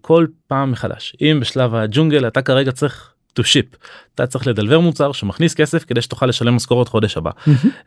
כל 0.00 0.26
פעם 0.46 0.70
מחדש 0.70 1.16
אם 1.20 1.38
בשלב 1.40 1.74
הג'ונגל 1.74 2.26
אתה 2.26 2.42
כרגע 2.42 2.72
צריך 2.72 3.12
to 3.38 3.42
ship 3.42 3.76
אתה 4.14 4.26
צריך 4.26 4.46
לדלבר 4.46 4.80
מוצר 4.80 5.12
שמכניס 5.12 5.54
כסף 5.54 5.84
כדי 5.84 6.02
שתוכל 6.02 6.26
לשלם 6.26 6.56
משכורת 6.56 6.88
חודש 6.88 7.16
הבא. 7.16 7.30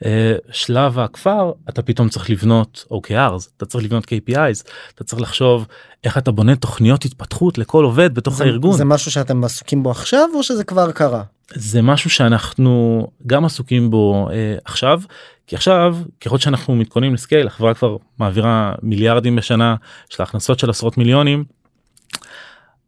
אה, 0.05 0.35
שלב 0.51 0.99
הכפר 0.99 1.51
אתה 1.69 1.81
פתאום 1.81 2.09
צריך 2.09 2.29
לבנות 2.29 2.85
OKRs 2.93 3.49
אתה 3.57 3.65
צריך 3.65 3.83
לבנות 3.83 4.05
KPIs 4.05 4.69
אתה 4.95 5.03
צריך 5.03 5.21
לחשוב 5.21 5.67
איך 6.03 6.17
אתה 6.17 6.31
בונה 6.31 6.55
תוכניות 6.55 7.05
התפתחות 7.05 7.57
לכל 7.57 7.83
עובד 7.83 8.15
בתוך 8.15 8.35
זה, 8.35 8.43
הארגון 8.43 8.77
זה 8.77 8.85
משהו 8.85 9.11
שאתם 9.11 9.43
עסוקים 9.43 9.83
בו 9.83 9.91
עכשיו 9.91 10.29
או 10.35 10.43
שזה 10.43 10.63
כבר 10.63 10.91
קרה? 10.91 11.23
זה 11.53 11.81
משהו 11.81 12.09
שאנחנו 12.09 13.07
גם 13.27 13.45
עסוקים 13.45 13.91
בו 13.91 14.29
אה, 14.31 14.55
עכשיו 14.65 15.01
כי 15.47 15.55
עכשיו 15.55 15.97
ככל 16.21 16.37
שאנחנו 16.37 16.75
מתכוננים 16.75 17.13
לסקייל 17.13 17.47
החברה 17.47 17.73
כבר 17.73 17.97
מעבירה 18.19 18.73
מיליארדים 18.81 19.35
בשנה 19.35 19.75
יש 20.11 20.19
לה 20.19 20.23
הכנסות 20.23 20.59
של 20.59 20.69
עשרות 20.69 20.97
מיליונים. 20.97 21.43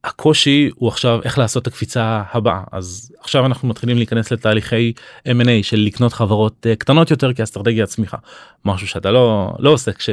הקושי 0.07 0.69
הוא 0.75 0.89
עכשיו 0.89 1.19
איך 1.23 1.37
לעשות 1.37 1.61
את 1.61 1.67
הקפיצה 1.67 2.23
הבאה. 2.31 2.61
אז 2.71 3.11
עכשיו 3.21 3.45
אנחנו 3.45 3.67
מתחילים 3.67 3.97
להיכנס 3.97 4.31
לתהליכי 4.31 4.93
M&A 5.27 5.63
של 5.63 5.77
לקנות 5.77 6.13
חברות 6.13 6.67
אה, 6.69 6.75
קטנות 6.75 7.11
יותר 7.11 7.33
כאסטרטגיה 7.33 7.85
צמיחה. 7.85 8.17
משהו 8.65 8.87
שאתה 8.87 9.11
לא 9.11 9.53
לא 9.59 9.69
עושה 9.69 9.91
כש, 9.91 10.09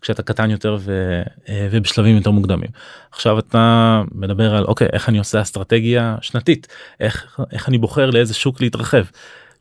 כשאתה 0.00 0.22
קטן 0.22 0.50
יותר 0.50 0.76
ו, 0.80 1.22
אה, 1.48 1.68
ובשלבים 1.70 2.16
יותר 2.16 2.30
מוקדמים. 2.30 2.70
עכשיו 3.12 3.38
אתה 3.38 4.02
מדבר 4.12 4.54
על 4.54 4.64
אוקיי 4.64 4.88
איך 4.92 5.08
אני 5.08 5.18
עושה 5.18 5.42
אסטרטגיה 5.42 6.16
שנתית? 6.20 6.66
איך 7.00 7.40
איך 7.52 7.68
אני 7.68 7.78
בוחר 7.78 8.10
לאיזה 8.10 8.34
שוק 8.34 8.60
להתרחב? 8.60 9.04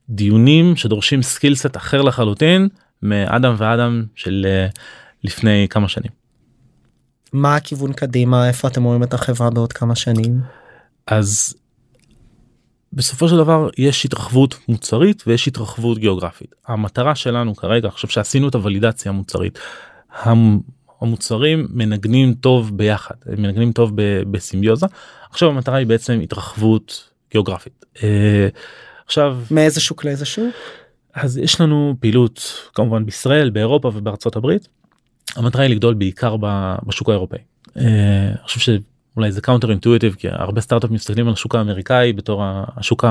דיונים 0.10 0.76
שדורשים 0.76 1.22
סקילסט 1.22 1.78
אחר 1.78 2.02
לחלוטין 2.02 2.68
מאדם 3.02 3.56
ואדם 3.58 4.04
של 4.16 4.46
אה, 4.50 4.68
לפני 5.24 5.68
כמה 5.70 5.88
שנים. 5.88 6.23
מה 7.34 7.56
הכיוון 7.56 7.94
קדימה 7.94 8.48
איפה 8.48 8.68
אתם 8.68 8.84
רואים 8.84 9.04
את 9.04 9.14
החברה 9.14 9.50
בעוד 9.50 9.74
כמה 9.74 9.96
שנים? 9.96 10.40
אז 11.08 11.56
בסופו 12.94 13.30
של 13.30 13.38
דבר 13.38 13.70
יש 13.78 14.06
התרחבות 14.06 14.56
מוצרית 14.68 15.24
ויש 15.28 15.48
התרחבות 15.48 15.98
גיאוגרפית. 15.98 16.56
המטרה 16.68 17.16
שלנו 17.16 17.56
כרגע 17.56 17.88
עכשיו 17.88 18.10
שעשינו 18.10 18.48
את 18.48 18.56
הוולידציה 18.56 19.12
המוצרית. 19.12 19.60
המ- 20.24 20.60
המוצרים 21.02 21.68
מנגנים 21.70 22.34
טוב 22.34 22.78
ביחד 22.78 23.16
הם 23.26 23.42
מנגנים 23.42 23.72
טוב 23.72 23.92
ב- 23.96 24.24
בסימביוזה 24.32 24.86
עכשיו 25.30 25.50
המטרה 25.50 25.78
היא 25.78 25.88
בעצם 25.88 26.20
התרחבות 26.24 27.10
גיאוגרפית. 27.32 27.86
אה, 28.04 28.48
עכשיו 29.06 29.38
מאיזה 29.52 29.82
שוק 29.82 30.06
לאיזה 30.06 30.26
שוק? 30.26 30.56
אז 31.14 31.38
יש 31.38 31.62
לנו 31.62 31.96
פעילות 32.00 32.54
כמובן 32.76 33.06
בישראל 33.06 33.50
באירופה 33.50 33.92
ובארצות 33.96 34.36
הברית. 34.36 34.68
המטרה 35.36 35.62
היא 35.62 35.72
לגדול 35.72 35.94
בעיקר 35.94 36.36
בשוק 36.86 37.10
האירופאי. 37.10 37.40
אה, 37.78 37.84
אני 38.30 38.44
חושב 38.44 38.60
שאולי 38.60 39.32
זה 39.32 39.42
counterintuitive 39.42 40.16
כי 40.16 40.28
הרבה 40.32 40.62
סטארט-אפים 40.62 40.96
מסתכלים 40.96 41.28
על 41.28 41.34
השוק 41.34 41.56
האמריקאי 41.56 42.14
בתור 42.14 42.44
השוק 42.78 43.06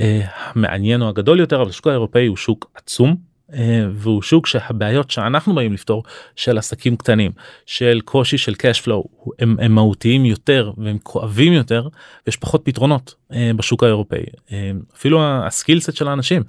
אה, 0.00 0.20
המעניין 0.36 1.02
או 1.02 1.08
הגדול 1.08 1.40
יותר 1.40 1.62
אבל 1.62 1.70
השוק 1.70 1.86
האירופאי 1.86 2.26
הוא 2.26 2.36
שוק 2.36 2.70
עצום. 2.74 3.33
אה, 3.52 3.86
והוא 3.92 4.22
שוק 4.22 4.46
שהבעיות 4.46 5.10
שאנחנו 5.10 5.54
באים 5.54 5.72
לפתור 5.72 6.02
של 6.36 6.58
עסקים 6.58 6.96
קטנים 6.96 7.30
של 7.66 8.00
קושי 8.04 8.38
של 8.38 8.52
cash 8.52 8.86
flow 8.86 9.28
הם, 9.38 9.56
הם 9.60 9.72
מהותיים 9.72 10.24
יותר 10.24 10.72
והם 10.76 10.98
כואבים 11.02 11.52
יותר 11.52 11.88
ויש 12.26 12.36
פחות 12.36 12.60
פתרונות 12.64 13.14
אה, 13.32 13.50
בשוק 13.56 13.82
האירופאי. 13.82 14.24
אה, 14.52 14.70
אפילו 14.96 15.20
ה 15.24 15.32
skill 15.32 15.71
set 15.71 15.94
של 15.94 16.08
האנשים 16.08 16.42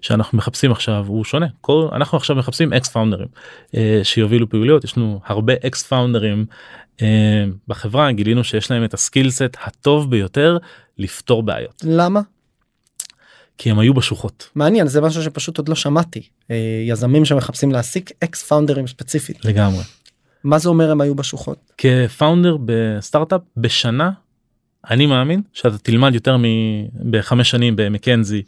שאנחנו 0.00 0.38
מחפשים 0.38 0.72
עכשיו 0.72 1.04
הוא 1.08 1.24
שונה. 1.24 1.46
כל 1.60 1.88
אנחנו 1.92 2.18
עכשיו 2.18 2.36
מחפשים 2.36 2.72
אקס 2.72 2.88
פאונדרים 2.88 3.28
שיובילו 4.02 4.48
פעילויות. 4.48 4.84
יש 4.84 4.96
לנו 4.96 5.20
הרבה 5.26 5.52
אקס 5.66 5.82
פאונדרים 5.82 6.46
בחברה. 7.68 8.12
גילינו 8.12 8.44
שיש 8.44 8.70
להם 8.70 8.84
את 8.84 8.94
ה 8.94 9.01
skill 9.01 9.35
set 9.35 9.56
הטוב 9.64 10.10
ביותר 10.10 10.58
לפתור 10.98 11.42
בעיות. 11.42 11.82
למה? 11.84 12.20
כי 13.62 13.70
הם 13.70 13.78
היו 13.78 13.94
בשוחות 13.94 14.48
מעניין 14.54 14.86
זה 14.86 15.00
משהו 15.00 15.22
שפשוט 15.22 15.58
עוד 15.58 15.68
לא 15.68 15.74
שמעתי 15.74 16.28
אה, 16.50 16.56
יזמים 16.86 17.24
שמחפשים 17.24 17.72
להעסיק 17.72 18.10
אקס 18.24 18.42
פאונדרים 18.42 18.86
ספציפית 18.86 19.44
לגמרי. 19.44 19.82
מה 20.44 20.58
זה 20.58 20.68
אומר 20.68 20.90
הם 20.90 21.00
היו 21.00 21.14
בשוחות 21.14 21.72
כ 21.78 21.95
founder 21.95 22.56
בסטארט-אפ 22.64 23.40
בשנה 23.56 24.10
אני 24.90 25.06
מאמין 25.06 25.42
שאתה 25.52 25.78
תלמד 25.78 26.14
יותר 26.14 26.36
בחמש 27.10 27.50
שנים 27.50 27.76
במקנזי 27.76 28.42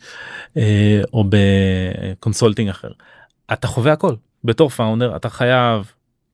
אה, 0.57 1.01
או 1.13 1.25
ב 1.29 1.42
consulting 1.42 2.69
אחר. 2.69 2.91
אתה 3.53 3.67
חווה 3.67 3.93
הכל 3.93 4.15
בתור 4.45 4.69
founder 4.69 5.17
אתה 5.17 5.29
חייב 5.29 5.93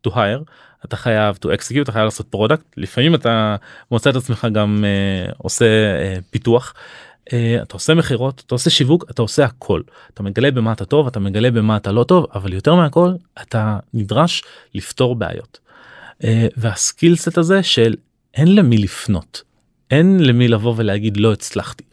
to 0.09 0.11
hire 0.11 0.43
אתה 0.85 0.97
חייב 0.97 1.39
to 1.45 1.49
execute 1.49 1.83
אתה 1.83 1.93
חייב 1.93 2.05
לעשות 2.05 2.27
product 2.27 2.65
לפעמים 2.77 3.15
אתה 3.15 3.57
מוצא 3.91 4.11
את 4.11 4.17
עצמך 4.17 4.47
גם 4.53 4.85
uh, 4.85 5.35
עושה 5.39 5.67
uh, 5.67 6.23
פיתוח. 6.31 6.75
Uh, 7.31 7.63
אתה 7.63 7.75
עושה 7.75 7.95
מכירות 7.95 8.43
אתה 8.47 8.55
עושה 8.55 8.71
שיווק 8.71 9.05
אתה 9.11 9.23
עושה 9.23 9.45
הכל 9.45 9.81
אתה 10.15 10.23
מגלה 10.23 10.51
במה 10.51 10.73
אתה 10.73 10.85
טוב 10.85 11.07
אתה 11.07 11.21
מגלה 11.21 11.51
במה 11.51 11.77
אתה 11.77 11.93
לא 11.93 12.05
טוב 12.05 12.27
אבל 12.35 12.53
יותר 12.53 12.75
מהכל 12.75 13.13
אתה 13.43 13.79
נדרש 13.95 14.43
לפתור 14.75 15.15
בעיות. 15.15 15.59
Uh, 16.23 16.27
והסקילסט 16.57 17.39
הזה 17.39 17.63
של 17.63 17.95
אין 18.35 18.55
למי 18.55 18.79
לפנות 18.79 19.43
אין 19.91 20.21
למי 20.21 20.49
לבוא 20.49 20.75
ולהגיד 20.77 21.17
לא 21.17 21.33
הצלחתי 21.33 21.85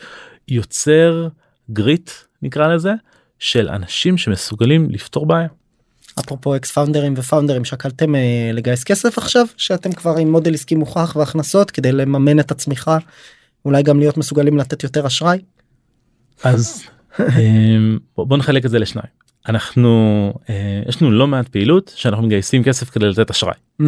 יוצר 0.48 1.28
גריט 1.72 2.12
נקרא 2.42 2.68
לזה 2.68 2.94
של 3.40 3.70
אנשים 3.70 4.18
שמסוגלים 4.18 4.90
לפתור 4.90 5.26
בעיה. 5.26 5.48
אפרופו 6.20 6.56
אקס 6.56 6.72
פאונדרים 6.72 7.14
ופאונדרים 7.18 7.66
שקלתם 7.66 8.16
אה, 8.16 8.50
לגייס 8.54 8.84
כסף 8.84 9.18
עכשיו 9.18 9.46
שאתם 9.58 9.92
כבר 9.92 10.18
עם 10.18 10.32
מודל 10.32 10.54
עסקי 10.54 10.76
מוכח 10.76 11.16
והכנסות 11.16 11.72
כדי 11.72 11.92
לממן 11.92 12.40
את 12.40 12.52
הצמיחה 12.52 12.98
אולי 13.68 13.84
גם 13.84 14.00
להיות 14.00 14.18
מסוגלים 14.18 14.58
לתת 14.58 14.84
יותר 14.84 15.08
אשראי. 15.08 15.40
אז 16.44 16.84
אמ, 17.20 17.98
בוא 18.18 18.38
נחלק 18.38 18.66
את 18.66 18.72
זה 18.72 18.80
לשניים 18.80 19.08
אנחנו 19.50 19.90
אה, 20.50 20.56
יש 20.90 21.02
לנו 21.02 21.12
לא 21.12 21.28
מעט 21.28 21.48
פעילות 21.48 21.94
שאנחנו 21.96 22.26
מגייסים 22.26 22.64
כסף 22.64 22.90
כדי 22.90 23.06
לתת 23.10 23.30
אשראי. 23.30 23.54
אה, 23.82 23.86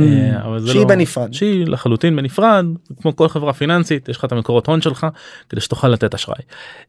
Mm. 0.57 0.67
שהיא 0.67 0.81
לא- 0.81 0.87
בנפרד. 0.87 1.33
שהיא 1.33 1.65
לחלוטין 1.67 2.15
בנפרד 2.15 2.65
כמו 3.01 3.15
כל 3.15 3.27
חברה 3.27 3.53
פיננסית 3.53 4.09
יש 4.09 4.17
לך 4.17 4.25
את 4.25 4.31
המקורות 4.31 4.67
הון 4.67 4.81
שלך 4.81 5.07
כדי 5.49 5.61
שתוכל 5.61 5.87
לתת 5.87 6.13
אשראי. 6.13 6.41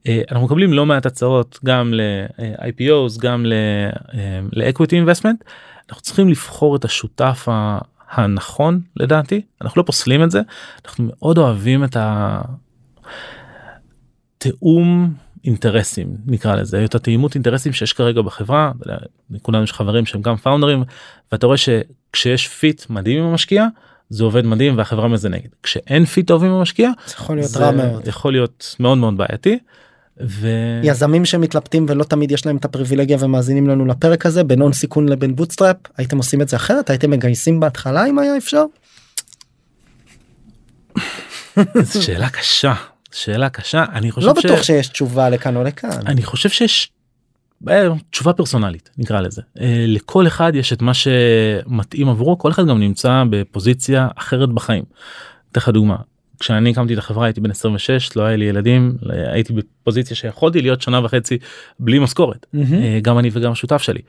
אה, 0.07 0.23
אנחנו 0.31 0.47
מקבלים 0.47 0.73
לא 0.73 0.87
מעט 0.87 1.07
הצעות 1.07 1.59
גם 1.65 1.95
ל-IPOs 1.95 3.21
גם 3.21 3.47
אה, 4.15 4.41
ל-equity 4.53 5.07
investment 5.07 5.45
אנחנו 5.91 6.03
צריכים 6.03 6.29
לבחור 6.29 6.77
את 6.77 6.85
השותף 6.85 7.47
ה- 7.51 7.79
הנכון 8.11 8.81
לדעתי 8.97 9.41
אנחנו 9.63 9.81
לא 9.83 9.87
פוסלים 9.87 10.23
את 10.23 10.31
זה 10.31 10.41
אנחנו 10.85 11.05
מאוד 11.09 11.39
אוהבים 11.39 11.85
את 11.85 11.97
התיאום 14.37 15.15
אינטרסים 15.45 16.17
נקרא 16.27 16.55
לזה 16.55 16.85
את 16.85 16.95
התאימות 16.95 17.35
אינטרסים 17.35 17.73
שיש 17.73 17.93
כרגע 17.93 18.23
בחברה 18.23 18.73
לכולנו 19.31 19.65
יש 19.65 19.73
חברים 19.73 20.07
שהם 20.07 20.23
גם 20.23 20.37
פאונדרים 20.37 20.85
ואתה 21.33 21.47
רואה 21.47 21.57
שכשיש 21.57 22.49
fit 22.49 22.91
מדהים 22.91 23.23
עם 23.23 23.31
המשקיע 23.31 23.67
זה 24.11 24.25
עובד 24.25 24.47
מדהים 24.47 24.79
והחברה 24.79 25.09
מזנקת 25.09 25.55
כשאין 25.63 26.05
fit 26.05 26.27
טוב 26.27 26.45
עם 26.45 26.51
המשקיע 26.51 26.91
זה 27.07 27.15
יכול 27.17 27.37
להיות 27.37 27.51
זה 27.51 27.59
רע 27.59 27.71
מאוד. 27.71 28.09
יכול 28.09 28.33
להיות 28.33 28.77
מאוד 28.81 28.99
מאוד 28.99 29.17
בעייתי. 29.17 29.59
ו... 30.27 30.49
יזמים 30.83 31.25
שמתלבטים 31.25 31.87
ולא 31.89 32.05
תמיד 32.05 32.31
יש 32.31 32.47
להם 32.47 32.57
את 32.57 32.65
הפריבילגיה 32.65 33.17
ומאזינים 33.21 33.69
לנו 33.69 33.87
לפרק 33.87 34.27
הזה 34.27 34.45
בין 34.45 34.61
הון 34.61 34.73
סיכון 34.73 35.09
לבין 35.09 35.37
bootstrap 35.37 35.77
הייתם 35.97 36.17
עושים 36.17 36.43
את 36.43 36.49
זה 36.49 36.57
אחרת 36.57 36.91
הייתם 36.91 37.11
מגייסים 37.11 37.61
בהתחלה 37.61 38.07
אם 38.07 38.19
היה 38.19 38.37
אפשר. 38.37 38.65
זו 41.83 42.03
שאלה 42.03 42.29
קשה 42.29 42.75
שאלה 43.13 43.49
קשה 43.49 43.85
אני 43.93 44.11
חושב 44.11 44.27
לא 44.27 44.33
בטוח 44.33 44.63
שיש 44.63 44.89
תשובה 44.89 45.31
לכאן 45.31 45.57
או 45.57 45.65
לכאן. 45.65 46.07
אני 46.07 46.23
חושב 46.23 46.49
שיש 46.49 46.91
אה, 47.69 47.89
תשובה 48.11 48.33
פרסונלית 48.33 48.91
נקרא 48.99 49.21
לזה 49.21 49.43
אה, 49.61 49.85
לכל 49.89 50.27
אחד 50.27 50.53
יש 50.55 50.73
את 50.73 50.83
מה 50.83 50.93
שמתאים 50.95 52.09
עבורו 52.09 52.39
כל 52.39 52.51
אחד 52.51 52.67
גם 52.67 52.81
נמצא 52.81 53.25
בפוזיציה 53.31 54.09
אחרת 54.17 54.49
בחיים. 54.49 54.85
אתן 55.53 55.61
לך 55.61 55.69
דוגמה 55.69 55.97
כשאני 56.41 56.71
הקמתי 56.71 56.95
את 56.95 56.99
החברה 56.99 57.25
הייתי 57.25 57.41
בן 57.41 57.51
26 57.51 58.17
לא 58.17 58.23
היה 58.23 58.37
לי 58.37 58.45
ילדים 58.45 58.97
הייתי 59.33 59.53
בפוזיציה 59.53 60.17
שיכולתי 60.17 60.63
להיות 60.63 60.83
שנה 60.83 61.05
וחצי 61.05 61.39
בלי 61.79 61.99
משכורת. 61.99 62.47
אה, 62.55 62.99
גם 63.03 63.19
אני 63.19 63.31
וגם 63.33 63.53
השותף 63.53 63.83
שלי. 63.83 64.01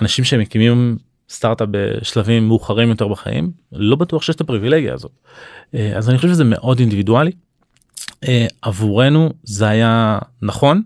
אנשים 0.00 0.24
שמקימים 0.24 0.96
סטארט-אפ 1.30 1.68
בשלבים 1.70 2.48
מאוחרים 2.48 2.88
יותר 2.88 3.08
בחיים 3.08 3.50
לא 3.72 3.96
בטוח 3.96 4.22
שיש 4.22 4.36
את 4.36 4.40
הפריבילגיה 4.40 4.94
הזאת. 4.94 5.12
אז 5.96 6.10
אני 6.10 6.16
חושב 6.16 6.28
שזה 6.28 6.44
מאוד 6.44 6.78
אינדיבידואלי. 6.78 7.32
אה, 8.28 8.46
עבורנו 8.62 9.30
זה 9.42 9.68
היה 9.68 10.18
נכון. 10.42 10.82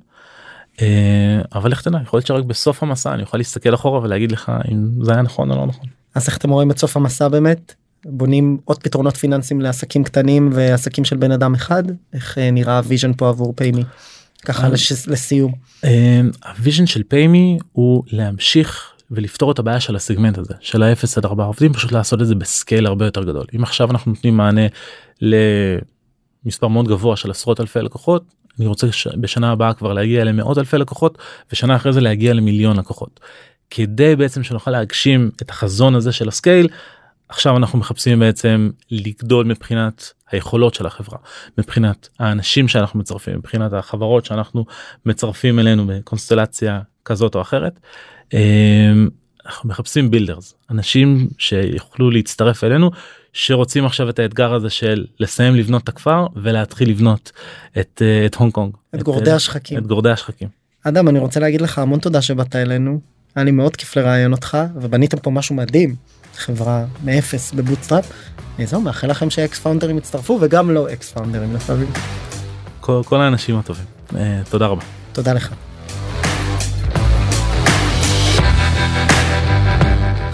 אה, 0.82 1.40
אבל 1.54 1.70
איך 1.70 1.82
תדע 1.82 1.98
יכול 2.02 2.16
להיות 2.16 2.26
שרק 2.26 2.44
בסוף 2.44 2.82
המסע 2.82 3.14
אני 3.14 3.22
יכול 3.22 3.40
להסתכל 3.40 3.74
אחורה 3.74 4.00
ולהגיד 4.00 4.32
לך 4.32 4.52
אם 4.72 4.88
זה 5.04 5.12
היה 5.12 5.22
נכון 5.22 5.50
או 5.50 5.56
לא 5.56 5.66
נכון. 5.66 5.86
אז 6.14 6.28
איך 6.28 6.36
אתם 6.36 6.50
רואים 6.50 6.70
את 6.70 6.78
סוף 6.78 6.96
המסע 6.96 7.28
באמת? 7.28 7.74
בונים 8.04 8.58
עוד 8.64 8.82
פתרונות 8.82 9.16
פיננסיים 9.16 9.60
לעסקים 9.60 10.04
קטנים 10.04 10.50
ועסקים 10.52 11.04
של 11.04 11.16
בן 11.16 11.30
אדם 11.32 11.54
אחד? 11.54 11.82
איך 12.12 12.38
אה, 12.38 12.50
נראה 12.50 12.76
ה 12.76 12.81
vision 12.81 13.12
פה 13.16 13.28
עבור 13.28 13.52
פיימי? 13.56 13.82
ככה. 14.44 14.68
לש- 14.68 15.08
לסיום. 15.08 15.52
אה, 15.84 16.20
ה 16.48 16.54
vision 16.54 16.86
של 16.86 17.02
פיימי 17.02 17.58
הוא 17.72 18.02
להמשיך 18.06 18.92
ולפתור 19.10 19.52
את 19.52 19.58
הבעיה 19.58 19.80
של 19.80 19.96
הסגמנט 19.96 20.38
הזה 20.38 20.54
של 20.60 20.82
האפס 20.82 21.18
עד 21.18 21.24
ארבעה 21.24 21.46
עובדים 21.46 21.72
פשוט 21.72 21.92
לעשות 21.92 22.22
את 22.22 22.26
זה 22.26 22.34
ב 22.34 22.43
scale 22.43 22.86
הרבה 22.86 23.04
יותר 23.04 23.24
גדול 23.24 23.44
אם 23.56 23.62
עכשיו 23.62 23.90
אנחנו 23.90 24.12
נותנים 24.12 24.36
מענה 24.36 24.66
למספר 26.46 26.68
מאוד 26.68 26.88
גבוה 26.88 27.16
של 27.16 27.30
עשרות 27.30 27.60
אלפי 27.60 27.78
לקוחות 27.78 28.24
אני 28.58 28.66
רוצה 28.66 28.86
בשנה 29.20 29.52
הבאה 29.52 29.74
כבר 29.74 29.92
להגיע 29.92 30.24
למאות 30.24 30.58
אלפי 30.58 30.78
לקוחות 30.78 31.18
ושנה 31.52 31.76
אחרי 31.76 31.92
זה 31.92 32.00
להגיע 32.00 32.34
למיליון 32.34 32.76
לקוחות. 32.76 33.20
כדי 33.70 34.16
בעצם 34.16 34.42
שנוכל 34.42 34.70
להגשים 34.70 35.30
את 35.42 35.50
החזון 35.50 35.94
הזה 35.94 36.12
של 36.12 36.28
ה 36.28 36.35
scale 36.35 36.68
עכשיו 37.28 37.56
אנחנו 37.56 37.78
מחפשים 37.78 38.18
בעצם 38.18 38.70
לגדול 38.90 39.46
מבחינת 39.46 40.12
היכולות 40.30 40.74
של 40.74 40.86
החברה 40.86 41.18
מבחינת 41.58 42.08
האנשים 42.18 42.68
שאנחנו 42.68 42.98
מצרפים 42.98 43.38
מבחינת 43.38 43.72
החברות 43.72 44.24
שאנחנו 44.24 44.64
מצרפים 45.06 45.58
אלינו 45.58 45.86
בקונסטלציה 45.86 46.80
כזאת 47.04 47.34
או 47.34 47.40
אחרת. 47.40 47.80
אמ, 48.32 49.08
אנחנו 49.46 49.68
מחפשים 49.68 50.10
builders 50.10 50.54
אנשים 50.70 51.28
שיוכלו 51.38 52.10
להצטרף 52.10 52.64
אלינו 52.64 52.90
שרוצים 53.36 53.86
עכשיו 53.86 54.10
את 54.10 54.18
האתגר 54.18 54.54
הזה 54.54 54.70
של 54.70 55.04
לסיים 55.20 55.54
לבנות 55.54 55.82
את 55.82 55.88
הכפר 55.88 56.26
ולהתחיל 56.36 56.90
לבנות 56.90 57.32
את, 57.80 58.02
אה, 58.04 58.26
את 58.26 58.34
הונג 58.34 58.52
קונג. 58.52 58.74
את 58.94 59.02
גורדי 59.02 59.30
השחקים. 59.30 59.78
את 59.78 59.86
גורדי 59.86 60.10
השחקים. 60.10 60.48
אדם 60.82 61.08
אני 61.08 61.18
רוצה 61.18 61.40
להגיד 61.40 61.60
לך 61.60 61.78
המון 61.78 61.98
תודה 61.98 62.22
שבאת 62.22 62.56
אלינו. 62.56 63.00
היה 63.34 63.44
לי 63.44 63.50
מאוד 63.50 63.76
כיף 63.76 63.96
לראיין 63.96 64.32
אותך 64.32 64.58
ובניתם 64.74 65.18
פה 65.18 65.30
משהו 65.30 65.54
מדהים. 65.54 65.94
חברה 66.36 66.84
מאפס 67.04 67.52
ב 67.52 67.58
bootstrap. 67.58 68.12
אה, 68.60 68.66
זהו 68.66 68.80
מאחל 68.80 69.10
לכם 69.10 69.30
שאקס 69.30 69.58
פאונדרים 69.58 69.98
יצטרפו 69.98 70.38
וגם 70.40 70.70
לא 70.70 70.92
אקס 70.92 71.12
פאונדרים 71.12 71.54
לפעמים. 71.54 71.88
כל, 72.80 73.00
כל 73.04 73.20
האנשים 73.20 73.58
הטובים. 73.58 73.84
אה, 74.16 74.40
תודה 74.50 74.66
רבה. 74.66 74.82
תודה 75.12 75.32
לך. 75.32 75.54